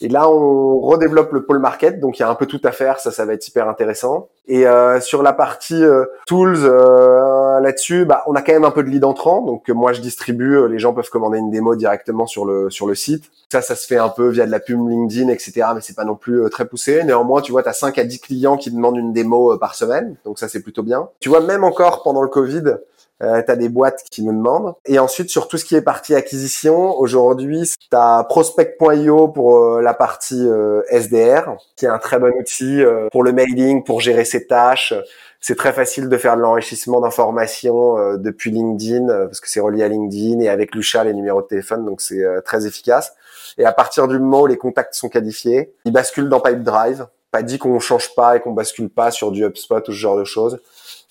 [0.00, 2.72] Et là, on redéveloppe le pôle market, donc il y a un peu tout à
[2.72, 3.00] faire.
[3.00, 4.28] Ça, ça va être hyper intéressant.
[4.46, 7.27] Et euh, sur la partie euh, tools euh,
[7.60, 9.42] là-dessus, bah, on a quand même un peu de lead entrant.
[9.42, 10.68] Donc moi, je distribue.
[10.68, 13.30] Les gens peuvent commander une démo directement sur le sur le site.
[13.50, 15.68] Ça, ça se fait un peu via de la pub LinkedIn, etc.
[15.74, 17.02] Mais c'est pas non plus très poussé.
[17.04, 20.16] Néanmoins, tu vois, tu as 5 à 10 clients qui demandent une démo par semaine.
[20.24, 21.08] Donc ça, c'est plutôt bien.
[21.20, 22.76] Tu vois, même encore pendant le Covid,
[23.22, 24.74] euh, tu as des boîtes qui nous demandent.
[24.86, 29.82] Et ensuite, sur tout ce qui est partie acquisition, aujourd'hui, tu as prospect.io pour euh,
[29.82, 34.00] la partie euh, SDR, qui est un très bon outil euh, pour le mailing, pour
[34.00, 34.94] gérer ses tâches.
[35.40, 39.88] C'est très facile de faire de l'enrichissement d'informations depuis LinkedIn, parce que c'est relié à
[39.88, 43.14] LinkedIn, et avec Lucha, les numéros de téléphone, donc c'est très efficace.
[43.56, 47.06] Et à partir du moment où les contacts sont qualifiés, ils basculent dans Pipedrive.
[47.30, 50.16] Pas dit qu'on change pas et qu'on bascule pas sur du HubSpot ou ce genre
[50.16, 50.60] de choses.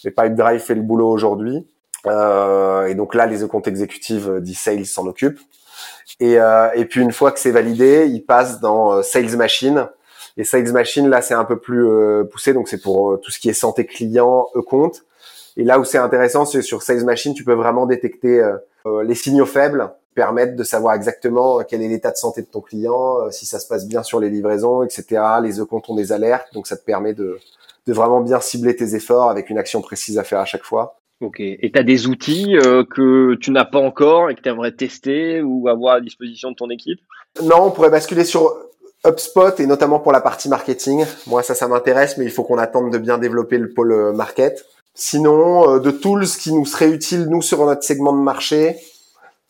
[0.04, 1.68] Mais Pipedrive fait le boulot aujourd'hui.
[2.06, 5.40] Euh, et donc là, les comptes exécutives euh, d'e-sales s'en occupent.
[6.20, 9.88] Et, euh, et puis une fois que c'est validé, il passe dans Sales Machine.
[10.38, 11.88] Et Sales Machine, là, c'est un peu plus
[12.32, 15.04] poussé, donc c'est pour tout ce qui est santé client, e-compte.
[15.58, 18.48] Et là où c'est intéressant, c'est sur Sales Machine, tu peux vraiment détecter
[19.04, 23.32] les signaux faibles, permettre de savoir exactement quel est l'état de santé de ton client,
[23.32, 25.24] si ça se passe bien sur les livraisons, etc.
[25.42, 27.40] Les e-comptes ont des alertes, donc ça te permet de,
[27.88, 31.00] de vraiment bien cibler tes efforts avec une action précise à faire à chaque fois.
[31.20, 31.40] Ok.
[31.40, 34.74] Et tu as des outils euh, que tu n'as pas encore et que tu aimerais
[34.74, 37.00] tester ou avoir à disposition de ton équipe?
[37.42, 38.56] Non, on pourrait basculer sur
[39.08, 41.06] HubSpot et notamment pour la partie marketing.
[41.28, 44.14] Moi, ça, ça m'intéresse, mais il faut qu'on attende de bien développer le pôle euh,
[44.14, 44.66] market.
[44.94, 48.78] Sinon, euh, de tools qui nous seraient utiles, nous, sur notre segment de marché,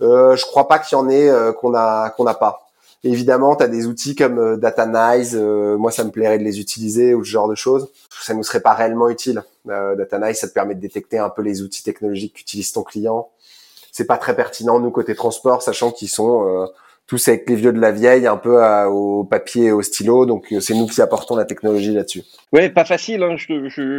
[0.01, 2.67] euh, je crois pas qu'il y en ait qu'on a qu'on n'a pas.
[3.03, 5.37] Évidemment, tu as des outils comme euh, Datanize.
[5.39, 7.89] Euh, moi, ça me plairait de les utiliser ou ce genre de choses.
[8.21, 9.43] Ça nous serait pas réellement utile.
[9.69, 13.29] Euh, Datanize, ça te permet de détecter un peu les outils technologiques qu'utilise ton client.
[13.91, 16.65] C'est pas très pertinent nous côté transport, sachant qu'ils sont euh,
[17.07, 20.25] tous avec les vieux de la vieille, un peu au papier et au stylo.
[20.25, 22.23] Donc euh, c'est nous qui apportons la technologie là-dessus.
[22.51, 23.23] Ouais, pas facile.
[23.23, 23.35] Hein.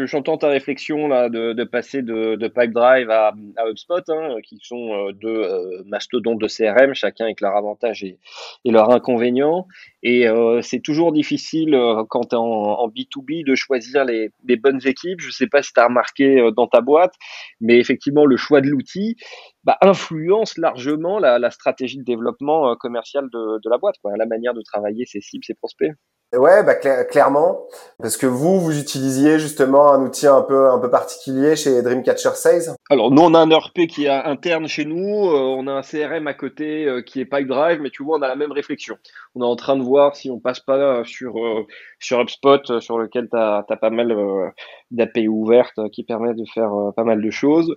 [0.07, 4.59] J'entends ta réflexion là de, de passer de, de Pipedrive à, à HubSpot, hein, qui
[4.63, 8.19] sont euh, deux euh, mastodontes de CRM, chacun avec leur avantage et,
[8.65, 9.67] et leur inconvénient.
[10.03, 15.21] Et euh, c'est toujours difficile euh, quand en, en, B2B de choisir les, bonnes équipes.
[15.21, 17.15] Je sais pas si tu as remarqué dans ta boîte,
[17.61, 19.17] mais effectivement le choix de l'outil,
[19.65, 24.27] bah, influence largement la, stratégie de développement euh, commercial de, de la boîte, quoi, la
[24.27, 25.93] manière de travailler ses cibles, ses prospects.
[26.35, 27.63] Ouais, bah clairement,
[27.99, 32.35] parce que vous, vous utilisiez justement un outil un peu un peu particulier chez Dreamcatcher
[32.35, 32.77] Sales.
[32.91, 35.81] Alors nous, on a un ERP qui est interne chez nous, euh, on a un
[35.81, 38.99] CRM à côté euh, qui est Pipedrive, mais tu vois, on a la même réflexion.
[39.35, 41.37] On est en train de voir si on passe pas sur
[41.99, 44.15] sur HubSpot, sur lequel tu as, as, pas mal
[44.91, 47.75] d'API ouvertes qui permettent de faire pas mal de choses.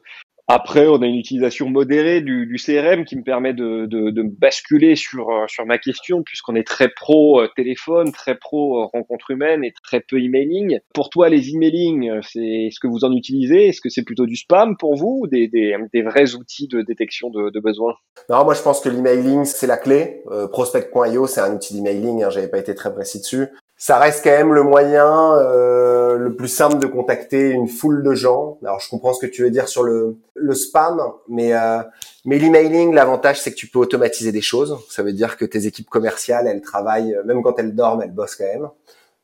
[0.53, 4.21] Après, on a une utilisation modérée du, du CRM qui me permet de, de, de
[4.21, 8.85] basculer sur, euh, sur ma question, puisqu'on est très pro euh, téléphone, très pro euh,
[8.91, 10.79] rencontre humaine et très peu emailing.
[10.93, 13.69] Pour toi, les emailing, c'est ce que vous en utilisez?
[13.69, 16.81] Est-ce que c'est plutôt du spam pour vous ou des, des, des vrais outils de
[16.81, 17.95] détection de, de besoins?
[18.29, 20.21] Non, moi je pense que l'emailing c'est la clé.
[20.51, 23.47] Prospect.io c'est un outil d'emailing, hein, j'avais pas été très précis dessus
[23.83, 28.13] ça reste quand même le moyen euh, le plus simple de contacter une foule de
[28.13, 28.59] gens.
[28.63, 31.79] Alors je comprends ce que tu veux dire sur le, le spam, mais euh,
[32.23, 34.77] mais l'emailing, l'avantage c'est que tu peux automatiser des choses.
[34.91, 38.35] Ça veut dire que tes équipes commerciales, elles travaillent même quand elles dorment, elles bossent
[38.35, 38.69] quand même.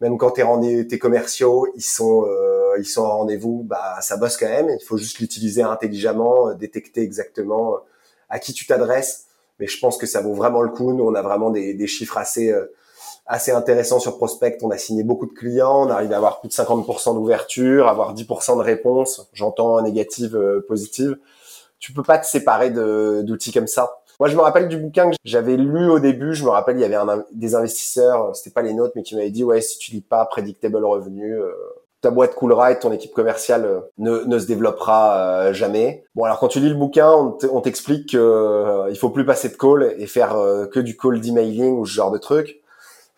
[0.01, 4.37] Même quand tes, tes commerciaux, ils sont euh, ils sont en rendez-vous, bah ça bosse
[4.37, 4.69] quand même.
[4.69, 7.75] Il faut juste l'utiliser intelligemment, détecter exactement
[8.27, 9.25] à qui tu t'adresses.
[9.59, 10.93] Mais je pense que ça vaut vraiment le coup.
[10.93, 12.51] Nous, on a vraiment des, des chiffres assez
[13.27, 14.57] assez intéressant sur Prospect.
[14.61, 18.15] On a signé beaucoup de clients, on arrive à avoir plus de 50% d'ouverture, avoir
[18.15, 19.29] 10% de réponses.
[19.33, 21.17] J'entends négative, euh, positive.
[21.79, 23.99] Tu peux pas te séparer d'outils comme ça.
[24.19, 26.33] Moi, je me rappelle du bouquin que j'avais lu au début.
[26.33, 29.15] Je me rappelle, il y avait un, des investisseurs, c'était pas les nôtres, mais qui
[29.15, 31.51] m'avaient dit, ouais, si tu lis pas Predictable Revenu, euh,
[32.01, 36.03] ta boîte coulera et ton équipe commerciale euh, ne, ne se développera jamais.
[36.15, 37.11] Bon, alors quand tu lis le bouquin,
[37.51, 40.35] on t'explique qu'il euh, il faut plus passer de call et faire
[40.71, 42.61] que du call d'emailing ou ce genre de trucs.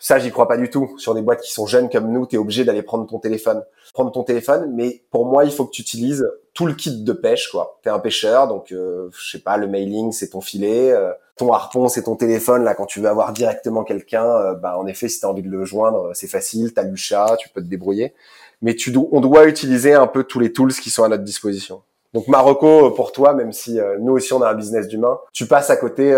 [0.02, 0.96] Ça, j'y crois pas du tout.
[0.98, 3.64] Sur des boîtes qui sont jeunes comme nous, tu es obligé d'aller prendre ton téléphone.
[3.94, 7.14] Prendre ton téléphone, mais pour moi, il faut que tu utilises tout le kit de
[7.14, 7.80] pêche, quoi.
[7.84, 10.92] Tu es un pêcheur, donc euh, je sais pas, le mailing, c'est ton filet.
[10.92, 12.64] Euh, ton harpon, c'est ton téléphone.
[12.64, 15.50] Là, quand tu veux avoir directement quelqu'un, bah, en effet, si tu as envie de
[15.50, 16.74] le joindre, c'est facile.
[16.74, 18.14] Tu as Lucha, tu peux te débrouiller.
[18.62, 21.82] Mais tu, on doit utiliser un peu tous les tools qui sont à notre disposition.
[22.14, 25.70] Donc Marocco, pour toi, même si nous aussi on a un business d'humain, tu passes
[25.70, 26.14] à côté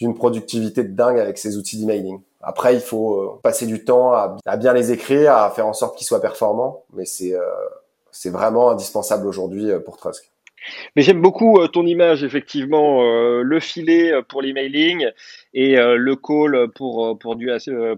[0.00, 2.20] d'une productivité de dingue avec ces outils d'emailing.
[2.40, 6.06] Après, il faut passer du temps à, bien les écrire, à faire en sorte qu'ils
[6.06, 7.34] soient performants, mais c'est
[8.12, 10.30] c'est vraiment indispensable aujourd'hui pour Trusk.
[10.94, 15.06] Mais j'aime beaucoup euh, ton image, effectivement, euh, le filet euh, pour l'emailing
[15.54, 17.50] et le call pour, pour, du,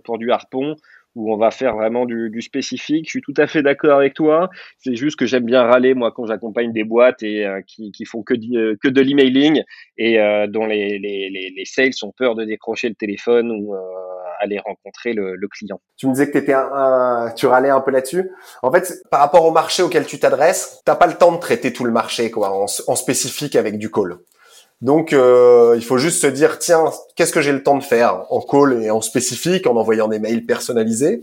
[0.05, 0.77] pour du harpon
[1.14, 3.07] où on va faire vraiment du, du, spécifique.
[3.07, 4.51] Je suis tout à fait d'accord avec toi.
[4.79, 8.23] C'est juste que j'aime bien râler, moi, quand j'accompagne des boîtes et qui, qui font
[8.23, 8.35] que,
[8.77, 9.62] que de l'emailing
[9.97, 10.18] et
[10.49, 13.75] dont les, les, les, les, sales ont peur de décrocher le téléphone ou
[14.40, 15.81] aller rencontrer le, le, client.
[15.97, 18.31] Tu me disais que étais un, tu râlais un peu là-dessus.
[18.62, 21.73] En fait, par rapport au marché auquel tu t'adresses, t'as pas le temps de traiter
[21.73, 24.18] tout le marché quoi, en, en spécifique avec du call.
[24.81, 26.85] Donc, euh, il faut juste se dire, tiens,
[27.17, 30.21] qu'est-ce que j'ai le temps de faire en call et en spécifique, en envoyant des
[30.21, 31.23] mails personnalisés?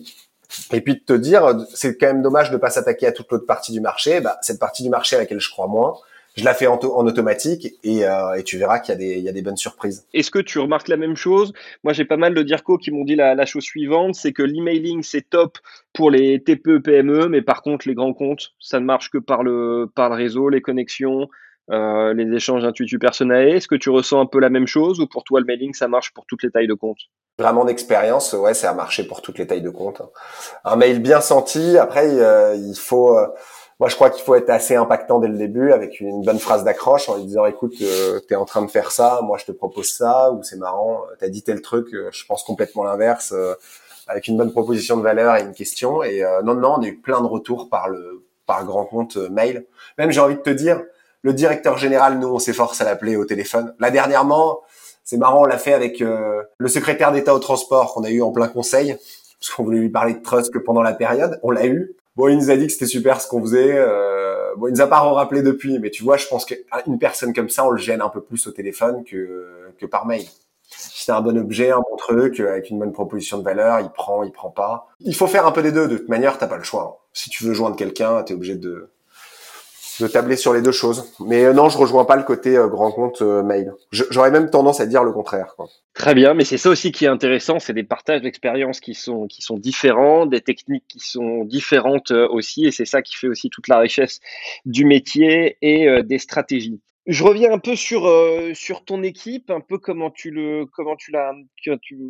[0.71, 3.45] Et puis de te dire, c'est quand même dommage de pas s'attaquer à toute l'autre
[3.45, 4.19] partie du marché.
[4.19, 5.95] Bah, cette partie du marché à laquelle je crois moins,
[6.35, 9.57] je la fais en, automatique et, euh, et, tu verras qu'il y, a des, bonnes
[9.57, 10.05] surprises.
[10.13, 11.53] Est-ce que tu remarques la même chose?
[11.83, 14.43] Moi, j'ai pas mal de DIRCO qui m'ont dit la, la chose suivante, c'est que
[14.43, 15.57] l'emailing, c'est top
[15.93, 19.43] pour les TPE, PME, mais par contre, les grands comptes, ça ne marche que par
[19.43, 21.29] le réseau, les connexions,
[21.71, 23.55] euh, les échanges intuitus personnels.
[23.55, 25.87] Est-ce que tu ressens un peu la même chose ou pour toi, le mailing, ça
[25.87, 26.99] marche pour toutes les tailles de compte?
[27.39, 30.01] Vraiment d'expérience, ouais, ça a marché pour toutes les tailles de compte.
[30.63, 33.17] Un mail bien senti, après, euh, il faut...
[33.17, 33.27] Euh,
[33.77, 36.63] moi, je crois qu'il faut être assez impactant dès le début avec une bonne phrase
[36.63, 39.43] d'accroche en lui disant écoute, euh, tu es en train de faire ça, moi je
[39.43, 43.33] te propose ça ou c'est marrant, tu as dit tel truc, je pense complètement l'inverse
[44.07, 46.95] avec une bonne proposition de valeur et une question et non non, on a eu
[46.95, 49.65] plein de retours par le par grand compte mail.
[49.97, 50.81] Même j'ai envie de te dire
[51.25, 53.73] le directeur général nous on s'efforce à l'appeler au téléphone.
[53.79, 54.61] Là dernièrement,
[55.03, 58.31] c'est marrant, on l'a fait avec le secrétaire d'État au transport qu'on a eu en
[58.31, 58.95] plein conseil
[59.39, 61.95] parce qu'on voulait lui parler de trust que pendant la période, on l'a eu.
[62.15, 63.73] Bon, il nous a dit que c'était super ce qu'on faisait.
[63.75, 67.33] Euh, bon, il nous a pas rappelé depuis, mais tu vois, je pense qu'une personne
[67.33, 70.25] comme ça, on le gêne un peu plus au téléphone que, que par mail.
[70.69, 73.89] Si c'est un bon objet, un bon truc, avec une bonne proposition de valeur, il
[73.89, 74.87] prend, il prend pas.
[74.99, 75.87] Il faut faire un peu des deux.
[75.87, 77.05] De toute manière, t'as pas le choix.
[77.13, 78.89] Si tu veux joindre quelqu'un, t'es obligé de,
[79.99, 81.11] de tabler sur les deux choses.
[81.19, 83.73] Mais euh, non, je rejoins pas le côté euh, grand compte euh, mail.
[83.91, 85.55] J'aurais même tendance à dire le contraire.
[85.93, 89.27] Très bien, mais c'est ça aussi qui est intéressant, c'est des partages d'expériences qui sont
[89.27, 93.49] qui sont différents, des techniques qui sont différentes aussi, et c'est ça qui fait aussi
[93.49, 94.19] toute la richesse
[94.65, 96.81] du métier et des stratégies.
[97.07, 98.11] Je reviens un peu sur
[98.53, 101.33] sur ton équipe, un peu comment tu le comment tu la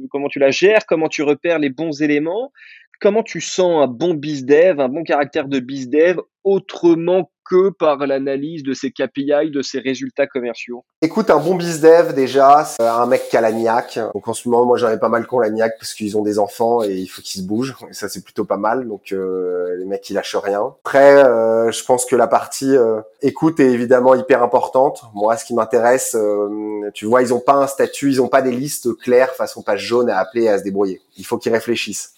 [0.10, 2.52] comment tu la gères, comment tu repères les bons éléments,
[3.00, 8.64] comment tu sens un bon bizdev, un bon caractère de bizdev autrement que par l'analyse
[8.64, 10.84] de ses KPI, de ses résultats commerciaux?
[11.02, 14.00] Écoute, un bon bizdev déjà, c'est un mec qui a la niaque.
[14.14, 16.18] Donc en ce moment, moi j'en ai pas mal qui ont la niaque parce qu'ils
[16.18, 17.76] ont des enfants et il faut qu'ils se bougent.
[17.90, 18.88] Et ça c'est plutôt pas mal.
[18.88, 20.74] Donc euh, les mecs ils lâchent rien.
[20.84, 25.04] Après, euh, je pense que la partie euh, écoute est évidemment hyper importante.
[25.14, 28.42] Moi, ce qui m'intéresse, euh, tu vois, ils ont pas un statut, ils ont pas
[28.42, 31.02] des listes claires façon page jaune à appeler et à se débrouiller.
[31.18, 32.14] Il faut qu'ils réfléchissent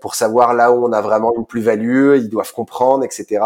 [0.00, 2.16] pour savoir là où on a vraiment une plus-value.
[2.16, 3.40] Ils doivent comprendre, etc.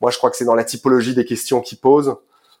[0.00, 2.16] Moi, je crois que c'est dans la typologie des questions qu'ils posent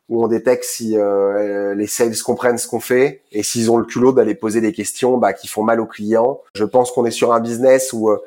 [0.08, 3.84] où on détecte si euh, les sales comprennent ce qu'on fait et s'ils ont le
[3.84, 6.40] culot d'aller poser des questions bah, qui font mal aux clients.
[6.54, 8.22] Je pense qu'on est sur un business où euh,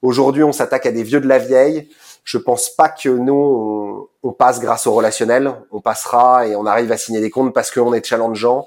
[0.00, 1.88] aujourd'hui on s'attaque à des vieux de la vieille.
[2.24, 5.54] Je pense pas que nous on, passe grâce au relationnel.
[5.70, 8.66] On passera et on arrive à signer des comptes parce qu'on est challengeant,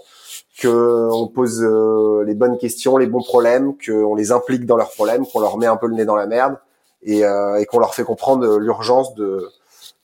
[0.57, 4.91] que on pose euh, les bonnes questions, les bons problèmes, qu'on les implique dans leurs
[4.91, 6.57] problèmes, qu'on leur met un peu le nez dans la merde
[7.03, 9.49] et, et qu'on leur fait comprendre l'urgence de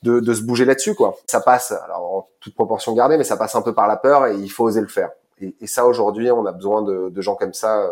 [0.03, 1.17] de, de se bouger là-dessus, quoi.
[1.27, 4.27] Ça passe, alors en toute proportion gardée, mais ça passe un peu par la peur
[4.27, 5.09] et il faut oser le faire.
[5.41, 7.89] Et, et ça, aujourd'hui, on a besoin de, de gens comme ça euh,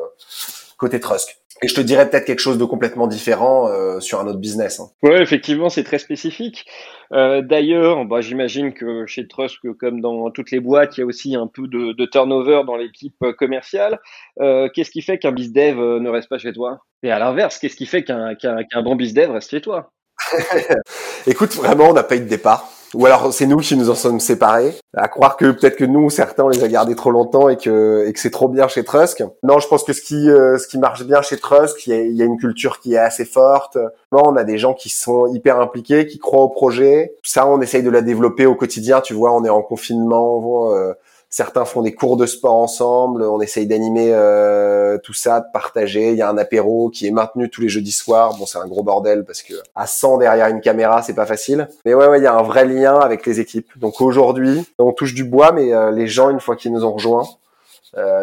[0.78, 1.40] côté Trusk.
[1.62, 4.80] Et je te dirais peut-être quelque chose de complètement différent euh, sur un autre business.
[4.80, 4.90] Hein.
[5.04, 6.66] Ouais, effectivement, c'est très spécifique.
[7.14, 11.06] Euh, D'ailleurs, bah, j'imagine que chez Trusk, comme dans toutes les boîtes, il y a
[11.06, 14.00] aussi un peu de, de turnover dans l'équipe commerciale.
[14.42, 16.80] Euh, qu'est-ce qui fait qu'un bizdev ne reste pas chez toi?
[17.04, 19.92] Et à l'inverse, qu'est-ce qui fait qu'un qu'un bon bizdev reste chez toi?
[21.28, 22.70] Écoute, vraiment, on n'a pas eu de départ.
[22.96, 24.74] Ou alors c'est nous qui nous en sommes séparés.
[24.96, 28.06] À croire que peut-être que nous, certains, on les a gardés trop longtemps et que,
[28.08, 29.24] et que c'est trop bien chez Trusk.
[29.44, 31.94] Non, je pense que ce qui, euh, ce qui marche bien chez Trusk, il y,
[31.94, 33.78] a, y, a, une culture qui est assez forte.
[34.14, 37.16] Non, on a des gens qui sont hyper impliqués, qui croient au projet.
[37.24, 39.02] Ça, on essaye de la développer au quotidien.
[39.02, 40.72] Tu vois, on est en confinement.
[40.74, 40.94] Euh,
[41.36, 43.22] Certains font des cours de sport ensemble.
[43.24, 46.12] On essaye d'animer euh, tout ça, de partager.
[46.12, 48.38] Il y a un apéro qui est maintenu tous les jeudis soirs.
[48.38, 51.68] Bon, c'est un gros bordel parce que à 100 derrière une caméra, c'est pas facile.
[51.84, 53.68] Mais ouais, ouais, il y a un vrai lien avec les équipes.
[53.78, 56.94] Donc aujourd'hui, on touche du bois, mais euh, les gens, une fois qu'ils nous ont
[56.94, 57.28] rejoints,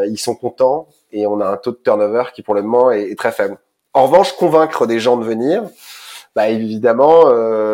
[0.08, 3.14] ils sont contents et on a un taux de turnover qui pour le moment est,
[3.18, 3.58] très faible.
[3.92, 5.64] En revanche, convaincre des gens de venir,
[6.34, 7.24] bah évidemment,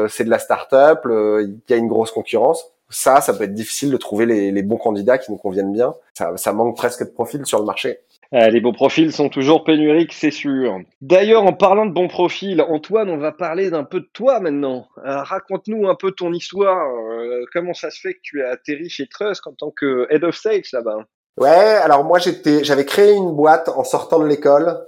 [0.08, 2.72] c'est de la start-up, il y a une grosse concurrence.
[2.90, 5.94] Ça, ça peut être difficile de trouver les, les bons candidats qui nous conviennent bien.
[6.14, 8.00] Ça, ça manque presque de profil sur le marché.
[8.34, 10.80] Euh, les bons profils sont toujours pénuriques, c'est sûr.
[11.00, 14.86] D'ailleurs, en parlant de bons profils, Antoine, on va parler d'un peu de toi maintenant.
[14.98, 16.88] Euh, raconte-nous un peu ton histoire.
[16.94, 20.24] Euh, comment ça se fait que tu as atterri chez Trust en tant que Head
[20.24, 21.06] of Sales là-bas?
[21.38, 24.78] Ouais, alors moi j'étais, j'avais créé une boîte en sortant de l'école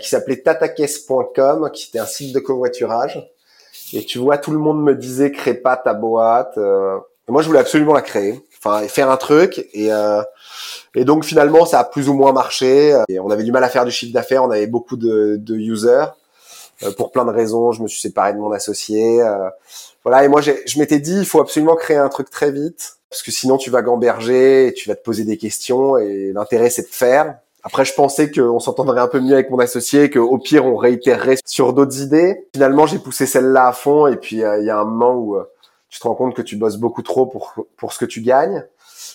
[0.00, 3.30] qui s'appelait tatakes.com, qui était un site de covoiturage.
[3.92, 6.58] Et tu vois, tout le monde me disait crée pas ta boîte.
[7.28, 9.66] Moi, je voulais absolument la créer, enfin faire un truc.
[9.74, 9.90] Et
[10.94, 12.96] et donc finalement, ça a plus ou moins marché.
[13.08, 14.44] Et on avait du mal à faire du chiffre d'affaires.
[14.44, 16.06] On avait beaucoup de, de users
[16.82, 17.72] euh, pour plein de raisons.
[17.72, 19.22] Je me suis séparé de mon associé.
[19.22, 19.48] Euh,
[20.04, 20.24] voilà.
[20.24, 23.30] Et moi, je m'étais dit, il faut absolument créer un truc très vite parce que
[23.30, 25.96] sinon tu vas gamberger et tu vas te poser des questions.
[25.98, 27.36] Et l'intérêt, c'est de faire.
[27.64, 31.36] Après, je pensais qu'on s'entendrait un peu mieux avec mon associé, qu'au pire, on réitérerait
[31.44, 32.46] sur d'autres idées.
[32.54, 34.06] Finalement, j'ai poussé celle-là à fond.
[34.06, 35.36] Et puis, euh, il y a un moment où
[35.88, 38.64] tu te rends compte que tu bosses beaucoup trop pour, pour ce que tu gagnes.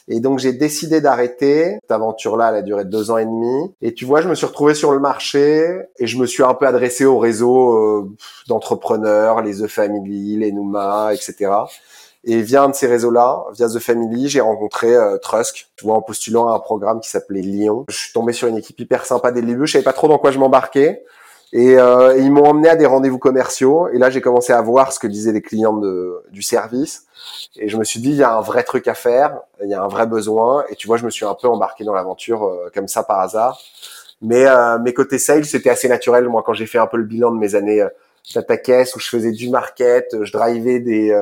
[0.07, 1.77] Et donc j'ai décidé d'arrêter.
[1.81, 3.73] Cette aventure-là, elle a duré deux ans et demi.
[3.81, 5.65] Et tu vois, je me suis retrouvé sur le marché
[5.97, 8.11] et je me suis un peu adressé au réseau euh,
[8.47, 11.51] d'entrepreneurs, les The Family, les Numa, etc.
[12.25, 15.95] Et via un de ces réseaux-là, via The Family, j'ai rencontré euh, Trusk, tu vois,
[15.95, 17.85] en postulant à un programme qui s'appelait Lyon.
[17.89, 19.67] Je suis tombé sur une équipe hyper sympa dès le début.
[19.67, 21.03] Je savais pas trop dans quoi je m'embarquais.
[21.53, 23.87] Et, euh, ils m'ont emmené à des rendez-vous commerciaux.
[23.89, 27.05] Et là, j'ai commencé à voir ce que disaient les clients de, du service.
[27.55, 29.75] Et je me suis dit, il y a un vrai truc à faire, il y
[29.75, 30.65] a un vrai besoin.
[30.69, 33.19] Et tu vois, je me suis un peu embarqué dans l'aventure euh, comme ça par
[33.19, 33.61] hasard.
[34.21, 36.27] Mais euh, mes côtés sales, c'était assez naturel.
[36.27, 37.85] Moi, quand j'ai fait un peu le bilan de mes années
[38.33, 38.55] data
[38.95, 41.13] où je faisais du market, je drivais des,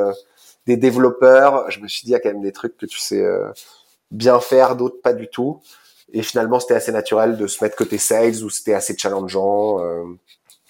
[0.65, 2.99] des développeurs, je me suis dit, il y a quand même des trucs que tu
[2.99, 3.25] sais
[4.11, 5.61] bien faire, d'autres pas du tout.
[6.13, 10.03] Et finalement, c'était assez naturel de se mettre côté sales où c'était assez challengeant euh,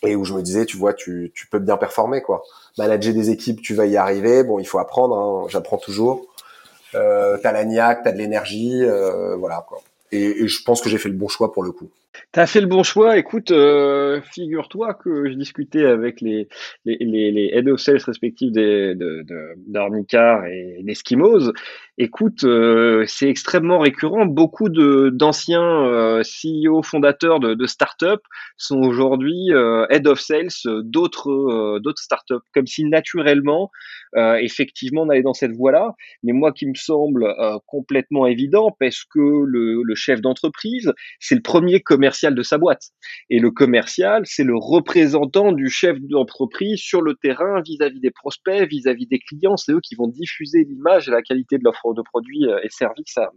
[0.04, 2.44] et où je me disais, tu vois, tu, peux bien performer quoi.
[2.78, 4.44] Manager des équipes, tu vas y arriver.
[4.44, 5.18] Bon, il faut apprendre.
[5.18, 6.28] Hein, J'apprends toujours.
[6.96, 9.82] Euh, t'as la niaque, t'as de l'énergie, euh, voilà quoi.
[10.12, 11.90] Et, je pense que j'ai fait le bon choix pour le coup.
[12.34, 13.18] T'as fait le bon choix.
[13.18, 16.48] Écoute, euh, figure-toi que je discutais avec les,
[16.86, 19.26] les, les, head of sales respectifs des, de,
[20.50, 21.52] et d'Eskimos.
[21.98, 24.26] Écoute, euh, c'est extrêmement récurrent.
[24.26, 28.22] Beaucoup d'anciens euh, CEO fondateurs de, de start-up
[28.58, 30.50] sont aujourd'hui euh, head of sales
[30.84, 33.72] d'autres, d'autres start-up, comme si naturellement,
[34.16, 35.96] effectivement, on allait dans cette voie-là.
[36.24, 37.34] Mais moi, qui me semble
[37.68, 42.90] complètement évident, parce que le, le chef d'entreprise, c'est le premier commercial de sa boîte.
[43.30, 48.68] Et le commercial, c'est le représentant du chef d'entreprise sur le terrain vis-à-vis des prospects,
[48.70, 49.58] vis-à-vis des clients.
[49.58, 52.70] C'est eux qui vont diffuser l'image et la qualité de l'offre de produits euh, et
[52.70, 53.30] services à,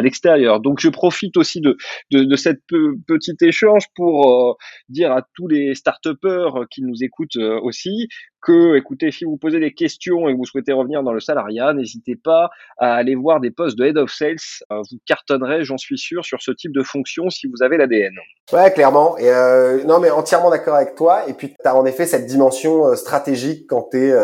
[0.00, 0.60] l'extérieur.
[0.60, 1.76] Donc je profite aussi de,
[2.10, 4.54] de, de cette petit échange pour euh,
[4.88, 8.08] dire à tous les start-upers qui nous écoutent euh, aussi
[8.40, 11.72] que, écoutez, si vous posez des questions et que vous souhaitez revenir dans le salariat,
[11.72, 14.36] n'hésitez pas à aller voir des postes de head of sales.
[14.72, 18.14] Euh, vous cartonnerez, j'en suis sûr, sur ce type de fonction si vous avez l'ADN.
[18.52, 19.16] Ouais, clairement.
[19.20, 21.28] Euh, non, mais entièrement d'accord avec toi.
[21.28, 24.14] Et puis, tu as en effet cette dimension euh, stratégique quand tu es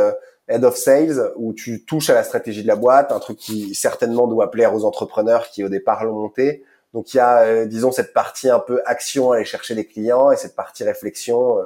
[0.48, 3.74] head of sales, où tu touches à la stratégie de la boîte, un truc qui
[3.74, 6.62] certainement doit plaire aux entrepreneurs qui au départ l'ont monté.
[6.94, 10.36] Donc il y a, disons, cette partie un peu action, aller chercher des clients, et
[10.36, 11.58] cette partie réflexion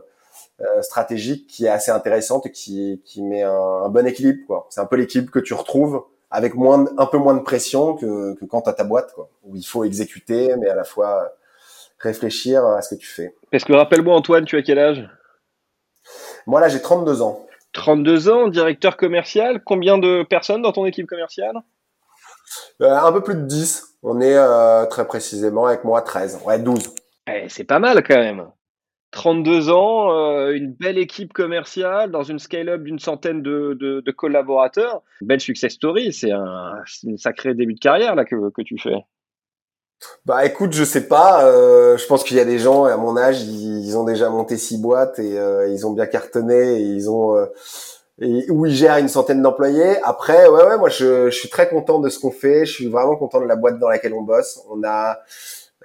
[0.61, 4.47] euh, stratégique qui est assez intéressante et qui, qui met un, un bon équilibre.
[4.47, 4.67] quoi.
[4.71, 8.35] C'est un peu l'équilibre que tu retrouves avec moins, un peu moins de pression que,
[8.35, 11.33] que quand tu as ta boîte, quoi, où il faut exécuter, mais à la fois
[11.99, 13.35] réfléchir à ce que tu fais.
[13.51, 15.09] Parce que rappelle-moi, Antoine, tu as quel âge?
[16.47, 17.47] Moi, là, j'ai 32 ans.
[17.73, 19.63] 32 ans, directeur commercial.
[19.65, 21.57] Combien de personnes dans ton équipe commerciale?
[22.81, 23.99] Euh, Un peu plus de 10.
[24.03, 26.41] On est euh, très précisément avec moi 13.
[26.45, 26.95] Ouais, 12.
[27.29, 28.47] Eh, c'est pas mal quand même.
[29.13, 35.03] 32 ans, euh, une belle équipe commerciale dans une scale-up d'une centaine de, collaborateurs.
[35.21, 36.75] Belle success story, c'est un,
[37.17, 38.95] sacré début de carrière là que, tu fais.
[40.25, 41.45] Bah écoute, je sais pas.
[41.45, 44.57] Euh, je pense qu'il y a des gens à mon âge, ils, ont déjà monté
[44.57, 47.37] six boîtes et euh, ils ont bien cartonné et ils ont
[48.51, 49.97] où ils gèrent une centaine d'employés.
[50.05, 52.65] Après, ouais ouais, moi je, je suis très content de ce qu'on fait.
[52.65, 54.61] Je suis vraiment content de la boîte dans laquelle on bosse.
[54.71, 55.19] On a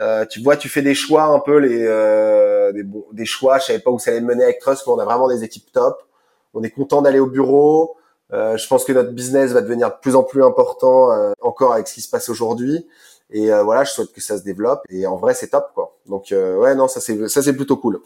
[0.02, 3.60] euh, tu vois, tu fais des choix un peu les euh, des, des choix.
[3.60, 5.72] Je savais pas où ça allait mener avec Trust, mais on a vraiment des équipes
[5.72, 6.02] top.
[6.54, 7.96] On est content d'aller au bureau.
[8.34, 11.10] Euh, je pense que notre business va devenir de plus en plus important
[11.42, 12.86] encore avec ce qui se passe aujourd'hui.
[13.32, 14.82] Et euh, voilà, je souhaite que ça se développe.
[14.90, 15.98] Et en vrai, c'est top, quoi.
[16.08, 18.00] Donc euh, ouais, non, ça c'est ça c'est plutôt cool.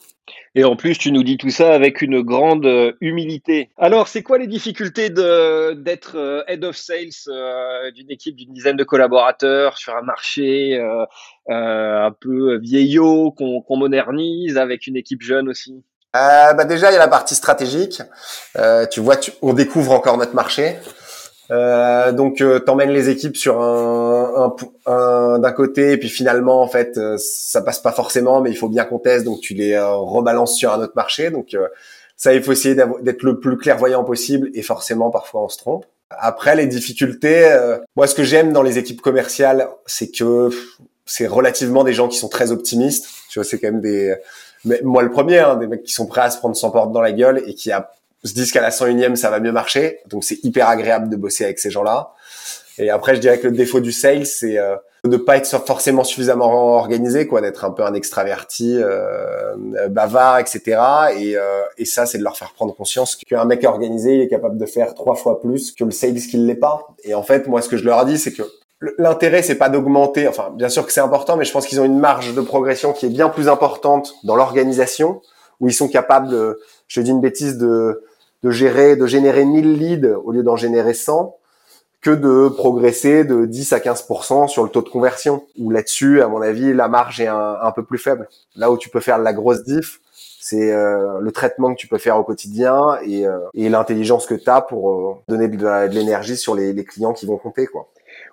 [0.55, 3.69] Et en plus, tu nous dis tout ça avec une grande euh, humilité.
[3.77, 8.83] Alors, c'est quoi les difficultés de d'être head of sales d'une équipe d'une dizaine de
[8.83, 10.79] collaborateurs sur un marché
[11.47, 15.83] un peu vieillot qu'on modernise avec une équipe jeune aussi?
[16.13, 18.01] Bah déjà, il y a la partie stratégique.
[18.91, 20.77] tu vois, tu, on découvre encore notre marché.
[21.51, 26.61] Euh, donc euh, t'emmènes les équipes sur un, un, un d'un côté et puis finalement
[26.61, 29.55] en fait euh, ça passe pas forcément mais il faut bien qu'on teste donc tu
[29.55, 31.57] les euh, rebalances sur un autre marché donc
[32.15, 35.85] ça il faut essayer d'être le plus clairvoyant possible et forcément parfois on se trompe.
[36.11, 37.55] Après les difficultés,
[37.95, 40.49] moi ce que j'aime dans les équipes commerciales c'est que
[41.05, 43.07] c'est relativement des gens qui sont très optimistes.
[43.29, 44.15] Tu vois c'est quand même des
[44.83, 47.01] moi le premier hein, des mecs qui sont prêts à se prendre 100 portes dans
[47.01, 47.89] la gueule et qui a
[48.23, 49.99] se disent qu'à la 101e, ça va mieux marcher.
[50.07, 52.13] Donc, c'est hyper agréable de bosser avec ces gens-là.
[52.77, 56.03] Et après, je dirais que le défaut du sales, c'est euh, de pas être forcément
[56.03, 59.55] suffisamment organisé, quoi, d'être un peu un extraverti, euh,
[59.89, 60.61] bavard, etc.
[61.17, 64.27] Et, euh, et ça, c'est de leur faire prendre conscience qu'un mec organisé, il est
[64.27, 66.87] capable de faire trois fois plus que le sales qui l'est pas.
[67.03, 68.43] Et en fait, moi, ce que je leur dis, c'est que
[68.97, 70.27] l'intérêt, c'est pas d'augmenter.
[70.27, 72.93] Enfin, bien sûr que c'est important, mais je pense qu'ils ont une marge de progression
[72.93, 75.21] qui est bien plus importante dans l'organisation,
[75.59, 78.03] où ils sont capables, de, je dis une bêtise, de
[78.43, 81.35] de gérer, de générer 1000 leads au lieu d'en générer 100
[82.01, 85.43] que de progresser de 10 à 15% sur le taux de conversion.
[85.57, 88.29] Ou là-dessus, à mon avis, la marge est un, peu plus faible.
[88.55, 89.99] Là où tu peux faire la grosse diff,
[90.39, 94.35] c'est euh, le traitement que tu peux faire au quotidien et, euh, et l'intelligence que
[94.35, 97.67] tu as pour euh, donner de, l'énergie sur les, les, clients qui vont compter.
[97.67, 97.89] quoi.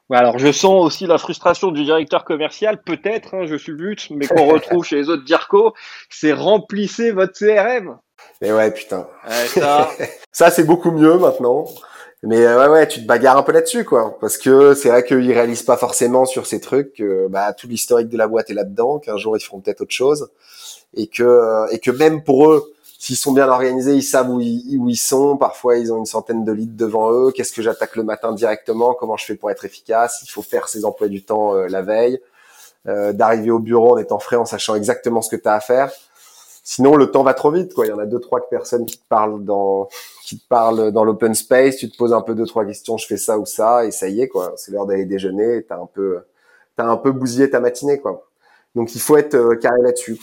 [0.09, 4.09] Ouais, alors je sens aussi la frustration du directeur commercial, peut-être, hein, je suis but,
[4.11, 5.75] mais qu'on retrouve chez les autres DIRCO,
[6.09, 7.99] c'est remplissez votre CRM.
[8.43, 9.07] Et ouais, putain.
[9.55, 9.91] ça,
[10.33, 11.67] ça c'est beaucoup mieux maintenant.
[12.23, 14.19] Mais euh, ouais, ouais, tu te bagarres un peu là-dessus, quoi.
[14.21, 18.09] Parce que c'est vrai qu'ils réalisent pas forcément sur ces trucs que bah, tout l'historique
[18.09, 20.31] de la boîte est là-dedans, qu'un jour ils feront peut-être autre chose.
[20.95, 24.41] Et que, euh, et que même pour eux, s'ils sont bien organisés, ils savent où
[24.41, 25.37] ils, où ils sont.
[25.37, 27.33] Parfois, ils ont une centaine de litres devant eux.
[27.33, 28.95] Qu'est-ce que j'attaque le matin directement?
[28.95, 30.21] Comment je fais pour être efficace?
[30.25, 32.21] Il faut faire ses emplois du temps euh, la veille.
[32.87, 35.91] D'arriver au bureau en étant frais, en sachant exactement ce que tu as à faire.
[36.69, 37.87] Sinon, le temps va trop vite, quoi.
[37.87, 39.89] Il y en a deux, trois personnes qui te parlent dans,
[40.25, 41.77] qui te parlent dans l'open space.
[41.77, 42.97] Tu te poses un peu deux, trois questions.
[42.97, 44.53] Je fais ça ou ça, et ça y est, quoi.
[44.57, 45.63] C'est l'heure d'aller déjeuner.
[45.63, 46.19] T'as un peu,
[46.77, 48.29] t'as un peu bousillé ta matinée, quoi.
[48.75, 50.19] Donc, il faut être euh, carré là-dessus.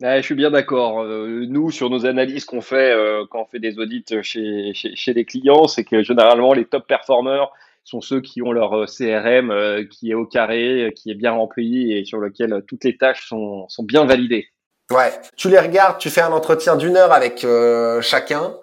[0.00, 1.02] je suis bien d'accord.
[1.02, 5.12] Euh, nous, sur nos analyses qu'on fait euh, quand on fait des audits chez, chez,
[5.12, 7.50] les clients, c'est que généralement, les top performers
[7.84, 9.52] sont ceux qui ont leur CRM
[9.90, 13.68] qui est au carré, qui est bien rempli et sur lequel toutes les tâches sont,
[13.68, 14.48] sont bien validées.
[14.90, 18.54] Ouais, tu les regardes, tu fais un entretien d'une heure avec euh, chacun.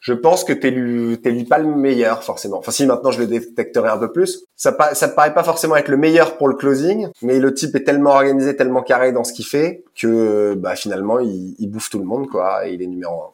[0.00, 2.58] Je pense que t'es lui pas le meilleur forcément.
[2.58, 4.44] Enfin si maintenant je le détecterai un peu plus.
[4.56, 7.84] Ça ça paraît pas forcément être le meilleur pour le closing, mais le type est
[7.84, 12.00] tellement organisé, tellement carré dans ce qu'il fait que bah finalement il, il bouffe tout
[12.00, 13.30] le monde quoi et il est numéro un.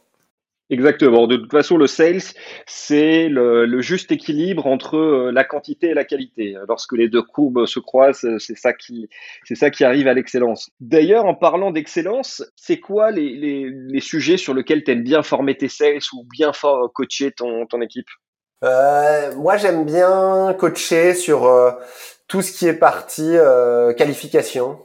[0.70, 1.26] Exactement.
[1.26, 2.20] De toute façon, le sales,
[2.66, 6.56] c'est le, juste équilibre entre euh, la quantité et la qualité.
[6.68, 9.08] Lorsque les deux courbes se croisent, c'est ça qui,
[9.44, 10.70] c'est ça qui arrive à l'excellence.
[10.80, 15.22] D'ailleurs, en parlant d'excellence, c'est quoi les, les, les, sujets sur lesquels tu aimes bien
[15.22, 16.52] former tes sales ou bien
[16.92, 18.08] coacher ton, ton équipe?
[18.64, 21.70] Euh, Moi, j'aime bien coacher sur euh,
[22.26, 24.78] tout ce qui est partie euh, qualification.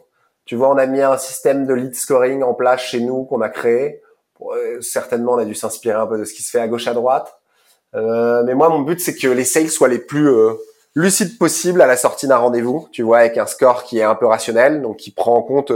[0.46, 3.42] Tu vois, on a mis un système de lead scoring en place chez nous qu'on
[3.42, 4.02] a créé
[4.82, 6.94] certainement, on a dû s'inspirer un peu de ce qui se fait à gauche à
[6.94, 7.40] droite.
[7.96, 10.54] Euh, mais moi, mon but, c'est que les sales soient les plus euh,
[10.96, 12.88] lucides possibles à la sortie d'un rendez-vous.
[12.92, 15.72] Tu vois, avec un score qui est un peu rationnel, donc qui prend en compte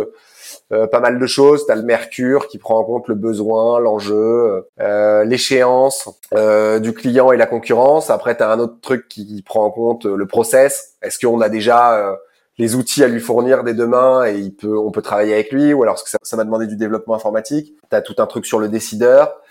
[0.73, 1.65] euh, pas mal de choses.
[1.65, 6.93] Tu as le mercure qui prend en compte le besoin, l'enjeu, euh, l'échéance euh, du
[6.93, 8.09] client et la concurrence.
[8.09, 10.95] Après, tu as un autre truc qui prend en compte le process.
[11.01, 12.17] Est-ce qu'on a déjà
[12.57, 15.73] les outils à lui fournir dès demain et il peut, on peut travailler avec lui
[15.73, 17.73] ou alors ça, ça va demander du développement informatique.
[17.89, 19.41] Tu as tout un truc sur le décideur.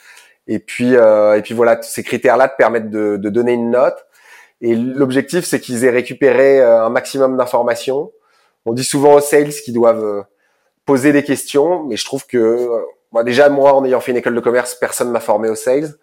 [0.49, 4.07] Et puis, euh, et puis voilà, ces critères-là te permettent de, de, donner une note.
[4.61, 8.13] Et l'objectif, c'est qu'ils aient récupéré euh, un maximum d'informations.
[8.65, 10.23] On dit souvent aux sales qu'ils doivent euh,
[10.85, 14.35] poser des questions, mais je trouve que euh, déjà moi en ayant fait une école
[14.35, 15.95] de commerce, personne m'a formé aux sales.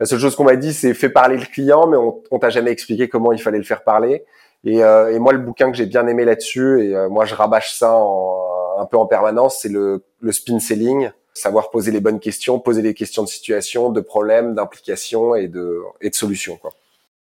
[0.00, 2.50] La seule chose qu'on m'a dit, c'est fais parler le client, mais on, on t'a
[2.50, 4.24] jamais expliqué comment il fallait le faire parler.
[4.64, 7.34] Et, euh, et, moi, le bouquin que j'ai bien aimé là-dessus, et euh, moi je
[7.34, 12.00] rabâche ça en, un peu en permanence, c'est le, le spin selling, savoir poser les
[12.00, 16.56] bonnes questions, poser des questions de situation, de problèmes, d'implications et de, et de solutions.
[16.56, 16.72] Quoi.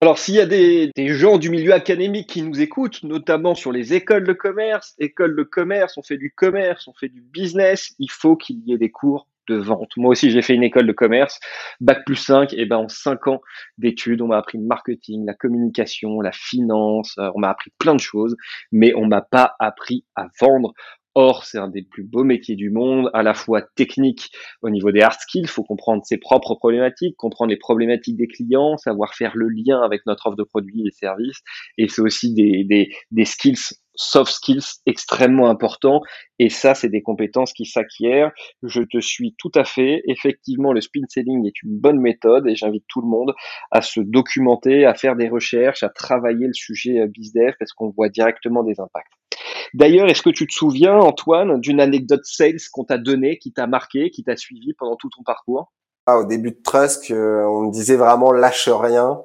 [0.03, 3.73] Alors, s'il y a des, des, gens du milieu académique qui nous écoutent, notamment sur
[3.73, 7.95] les écoles de commerce, écoles de commerce, on fait du commerce, on fait du business,
[7.99, 9.91] il faut qu'il y ait des cours de vente.
[9.97, 11.41] Moi aussi, j'ai fait une école de commerce,
[11.81, 13.41] bac plus 5, et ben en 5 ans
[13.79, 18.01] d'études, on m'a appris marketing, la communication, la finance, euh, on m'a appris plein de
[18.01, 18.37] choses,
[18.73, 20.73] mais on m'a pas appris à vendre.
[21.19, 24.93] Or, c'est un des plus beaux métiers du monde, à la fois technique au niveau
[24.93, 29.15] des hard skills, il faut comprendre ses propres problématiques, comprendre les problématiques des clients, savoir
[29.15, 31.41] faire le lien avec notre offre de produits et services,
[31.79, 36.03] et c'est aussi des, des, des skills soft skills extrêmement importants.
[36.39, 38.31] Et ça, c'est des compétences qui s'acquièrent.
[38.63, 40.03] Je te suis tout à fait.
[40.07, 43.33] Effectivement, le spin selling est une bonne méthode et j'invite tout le monde
[43.71, 47.89] à se documenter, à faire des recherches, à travailler le sujet euh, bizdev parce qu'on
[47.89, 49.26] voit directement des impacts.
[49.75, 53.67] D'ailleurs, est-ce que tu te souviens, Antoine, d'une anecdote sales qu'on t'a donnée, qui t'a
[53.67, 55.73] marqué, qui t'a suivi pendant tout ton parcours?
[56.07, 59.21] Ah, Au début de Trusk, euh, on disait vraiment lâche rien.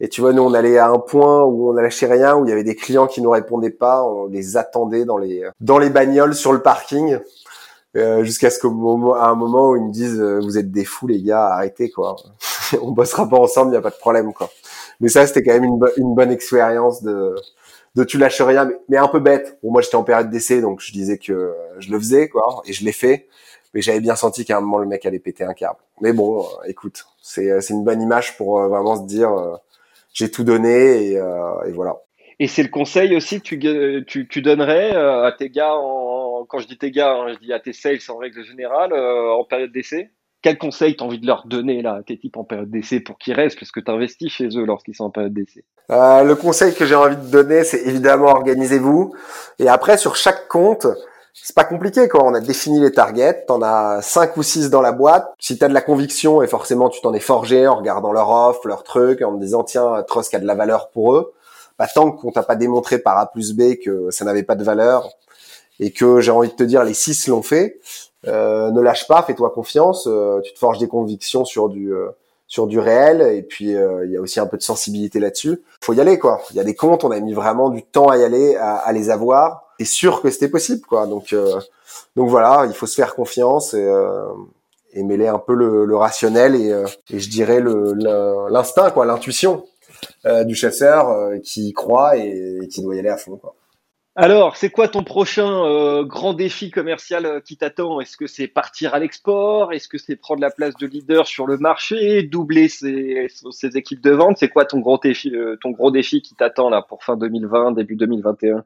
[0.00, 2.50] Et tu vois, nous, on allait à un point où on lâché rien, où il
[2.50, 5.88] y avait des clients qui nous répondaient pas, on les attendait dans les dans les
[5.88, 7.18] bagnoles sur le parking,
[7.96, 11.06] euh, jusqu'à ce qu'à un moment où ils me disent euh, vous êtes des fous
[11.06, 12.16] les gars, arrêtez quoi,
[12.82, 14.50] on bossera pas ensemble, il y a pas de problème quoi.
[15.00, 17.34] Mais ça, c'était quand même une bonne expérience de
[17.96, 19.58] de tu lâches rien, mais, un peu bête.
[19.62, 22.72] Bon, moi, j'étais en période d'essai, donc je disais que je le faisais quoi, et
[22.72, 23.26] je l'ai fait.
[23.74, 25.80] Mais j'avais bien senti qu'à un moment le mec allait péter un câble.
[26.00, 29.58] Mais bon, euh, écoute, c'est c'est une bonne image pour vraiment se dire
[30.16, 31.96] j'ai tout donné et, euh, voilà.
[32.38, 35.74] Et c'est le conseil aussi que tu, donnerais euh, à tes gars,
[36.48, 39.32] quand je dis tes gars, hein, je dis à tes sales en règle générale, euh,
[39.32, 40.10] en période d'essai?
[40.42, 43.18] Quel conseil tu envie de leur donner là, à tes types en période d'essai pour
[43.18, 46.74] qu'ils restent, parce que tu chez eux lorsqu'ils sont en période d'essai euh, Le conseil
[46.74, 49.14] que j'ai envie de donner, c'est évidemment organisez-vous.
[49.58, 50.86] Et après, sur chaque compte,
[51.42, 52.24] c'est pas compliqué quoi.
[52.24, 55.28] On a défini les targets, t'en as cinq ou six dans la boîte.
[55.38, 58.66] Si t'as de la conviction et forcément tu t'en es forgé en regardant leur offre,
[58.66, 61.34] leur truc, en te disant tiens Trust a de la valeur pour eux,
[61.78, 64.64] bah tant qu'on t'a pas démontré par A plus B que ça n'avait pas de
[64.64, 65.10] valeur
[65.78, 67.80] et que j'ai envie de te dire les six l'ont fait,
[68.26, 72.08] ne lâche pas, fais-toi confiance, euh, tu te forges des convictions sur du euh,
[72.48, 75.62] sur du réel et puis il y a aussi un peu de sensibilité là-dessus.
[75.82, 76.40] Faut y aller quoi.
[76.50, 78.76] Il y a des comptes, on a mis vraiment du temps à y aller, à,
[78.76, 81.06] à les avoir t'es sûr que c'était possible, quoi.
[81.06, 81.60] Donc, euh,
[82.14, 84.26] donc voilà, il faut se faire confiance et, euh,
[84.92, 87.94] et mêler un peu le, le rationnel et, euh, et, je dirais le
[88.50, 89.64] l'instinct, quoi, l'intuition
[90.44, 93.54] du chasseur qui croit et, qui doit y aller à fond, quoi.
[94.18, 98.00] Alors, c'est quoi ton prochain grand défi commercial qui t'attend?
[98.00, 99.74] Est-ce que c'est partir à l'export?
[99.74, 103.28] Est-ce que c'est prendre la place de leader sur le marché, doubler ses,
[103.74, 104.38] équipes de vente?
[104.38, 107.96] C'est quoi ton gros défi, ton gros défi qui t'attend là pour fin 2020, début
[107.96, 108.64] 2021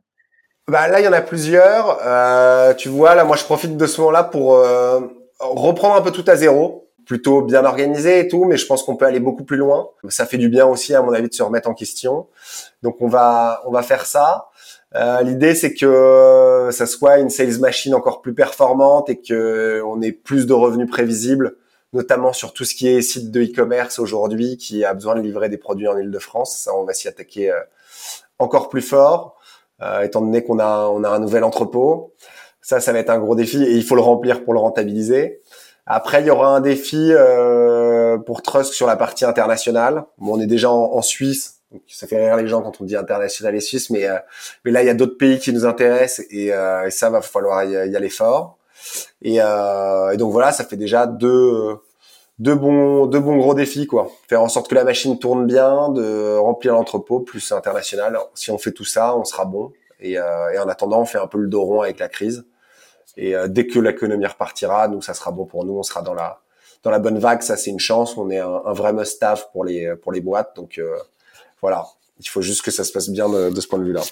[0.70, 1.98] bah là, il y en a plusieurs.
[2.06, 5.00] Euh, tu vois, là, moi, je profite de ce moment-là pour euh,
[5.40, 8.94] reprendre un peu tout à zéro, plutôt bien organisé et tout, mais je pense qu'on
[8.94, 9.88] peut aller beaucoup plus loin.
[10.08, 12.28] Ça fait du bien aussi, à mon avis, de se remettre en question.
[12.82, 14.50] Donc, on va, on va faire ça.
[14.96, 20.02] Euh, L'idée, c'est que ça soit une sales machine encore plus performante et que on
[20.02, 21.56] ait plus de revenus prévisibles,
[21.92, 25.48] notamment sur tout ce qui est site de e-commerce aujourd'hui, qui a besoin de livrer
[25.48, 26.58] des produits en Ile-de-France.
[26.64, 27.60] Ça, on va s'y attaquer euh,
[28.38, 29.36] encore plus fort.
[29.82, 32.14] Euh, étant donné qu'on a, on a un nouvel entrepôt.
[32.60, 35.40] Ça, ça va être un gros défi et il faut le remplir pour le rentabiliser.
[35.86, 40.04] Après, il y aura un défi euh, pour Trust sur la partie internationale.
[40.18, 42.96] Bon, on est déjà en, Suisse, donc ça fait rire les gens quand on dit
[42.96, 44.18] international et suisse, mais euh,
[44.64, 47.20] mais là, il y a d'autres pays qui nous intéressent et, euh, et ça va
[47.22, 48.58] falloir y, aller fort.
[49.22, 51.78] Et, euh, et, donc voilà, ça fait déjà deux
[52.40, 54.10] deux bons, deux bons gros défis, quoi.
[54.28, 58.18] Faire en sorte que la machine tourne bien, de remplir l'entrepôt plus international.
[58.34, 59.72] Si on fait tout ça, on sera bon.
[60.00, 62.46] Et, euh, et en attendant, on fait un peu le dos rond avec la crise.
[63.18, 65.78] Et euh, dès que l'économie repartira, nous, ça sera bon pour nous.
[65.78, 66.40] On sera dans la
[66.82, 67.42] dans la bonne vague.
[67.42, 68.16] Ça, c'est une chance.
[68.16, 70.56] On est un, un vrai must-have pour les pour les boîtes.
[70.56, 70.96] Donc euh,
[71.62, 71.84] voilà,
[72.18, 74.02] il faut juste que ça se passe bien de, ce point de vue-là.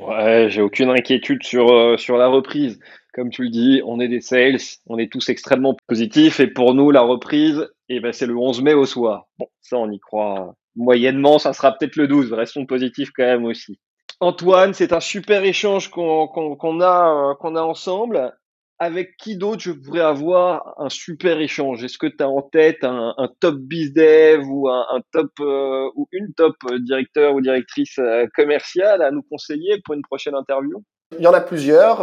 [0.00, 2.78] Ouais, j'ai aucune inquiétude sur euh, sur la reprise.
[3.12, 6.74] Comme tu le dis, on est des sales, on est tous extrêmement positifs et pour
[6.74, 9.26] nous la reprise, eh ben c'est le 11 mai au soir.
[9.38, 12.32] Bon, ça on y croit moyennement, ça sera peut-être le 12.
[12.32, 13.80] Restons positifs quand même aussi.
[14.20, 18.32] Antoine, c'est un super échange qu'on qu'on a euh, qu'on a ensemble
[18.80, 21.84] avec qui d'autre je pourrais avoir un super échange?
[21.84, 25.88] Est-ce que tu as en tête un, un top bizdev ou un, un top euh,
[25.94, 30.34] ou une top euh, directeur ou directrice euh, commerciale à nous conseiller pour une prochaine
[30.34, 30.82] interview?
[31.18, 32.02] Il y en a plusieurs.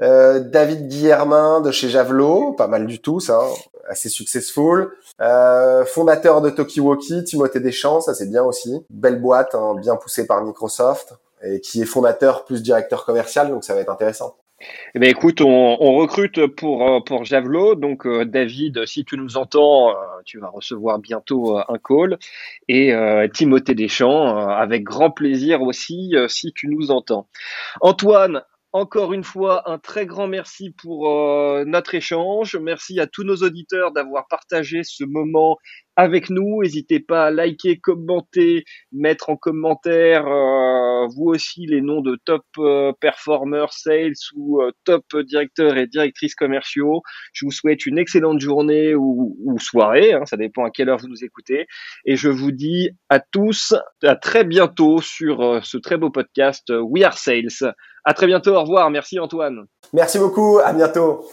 [0.00, 3.40] Euh, David Guillermin de chez Javelot, pas mal du tout, ça,
[3.88, 4.96] assez successful.
[5.20, 8.84] Euh, fondateur de Tokiwoki, Timothée Deschamps, ça c'est bien aussi.
[8.90, 13.64] Belle boîte, hein, bien poussée par Microsoft, et qui est fondateur plus directeur commercial, donc
[13.64, 14.34] ça va être intéressant.
[14.94, 17.74] Eh bien, écoute, on, recrute pour euh, pour Javelot.
[17.74, 19.94] Donc, euh, David, si tu nous entends, euh,
[20.24, 22.18] tu vas recevoir bientôt un call.
[22.68, 22.92] Et
[23.32, 27.28] Timothée Deschamps, avec grand plaisir aussi, si tu nous entends.
[27.80, 28.42] Antoine,
[28.72, 31.08] Encore une fois, un très grand merci pour
[31.66, 32.56] notre échange.
[32.56, 35.58] Merci à tous nos auditeurs d'avoir partagé ce moment
[35.96, 36.62] avec nous.
[36.62, 42.44] N'hésitez pas à liker, commenter, mettre en commentaire euh, vous aussi les noms de top
[42.58, 47.02] euh, performers sales ou top directeurs et directrices commerciaux.
[47.32, 51.08] Je vous souhaite une excellente journée ou, soirée, hein, ça dépend à quelle heure vous
[51.08, 51.66] nous écoutez.
[52.04, 57.04] Et je vous dis à tous à très bientôt sur ce très beau podcast We
[57.04, 57.74] Are Sales.
[58.04, 58.54] À très bientôt.
[58.54, 58.90] Au revoir.
[58.90, 59.66] Merci Antoine.
[59.92, 60.58] Merci beaucoup.
[60.64, 61.24] À bientôt.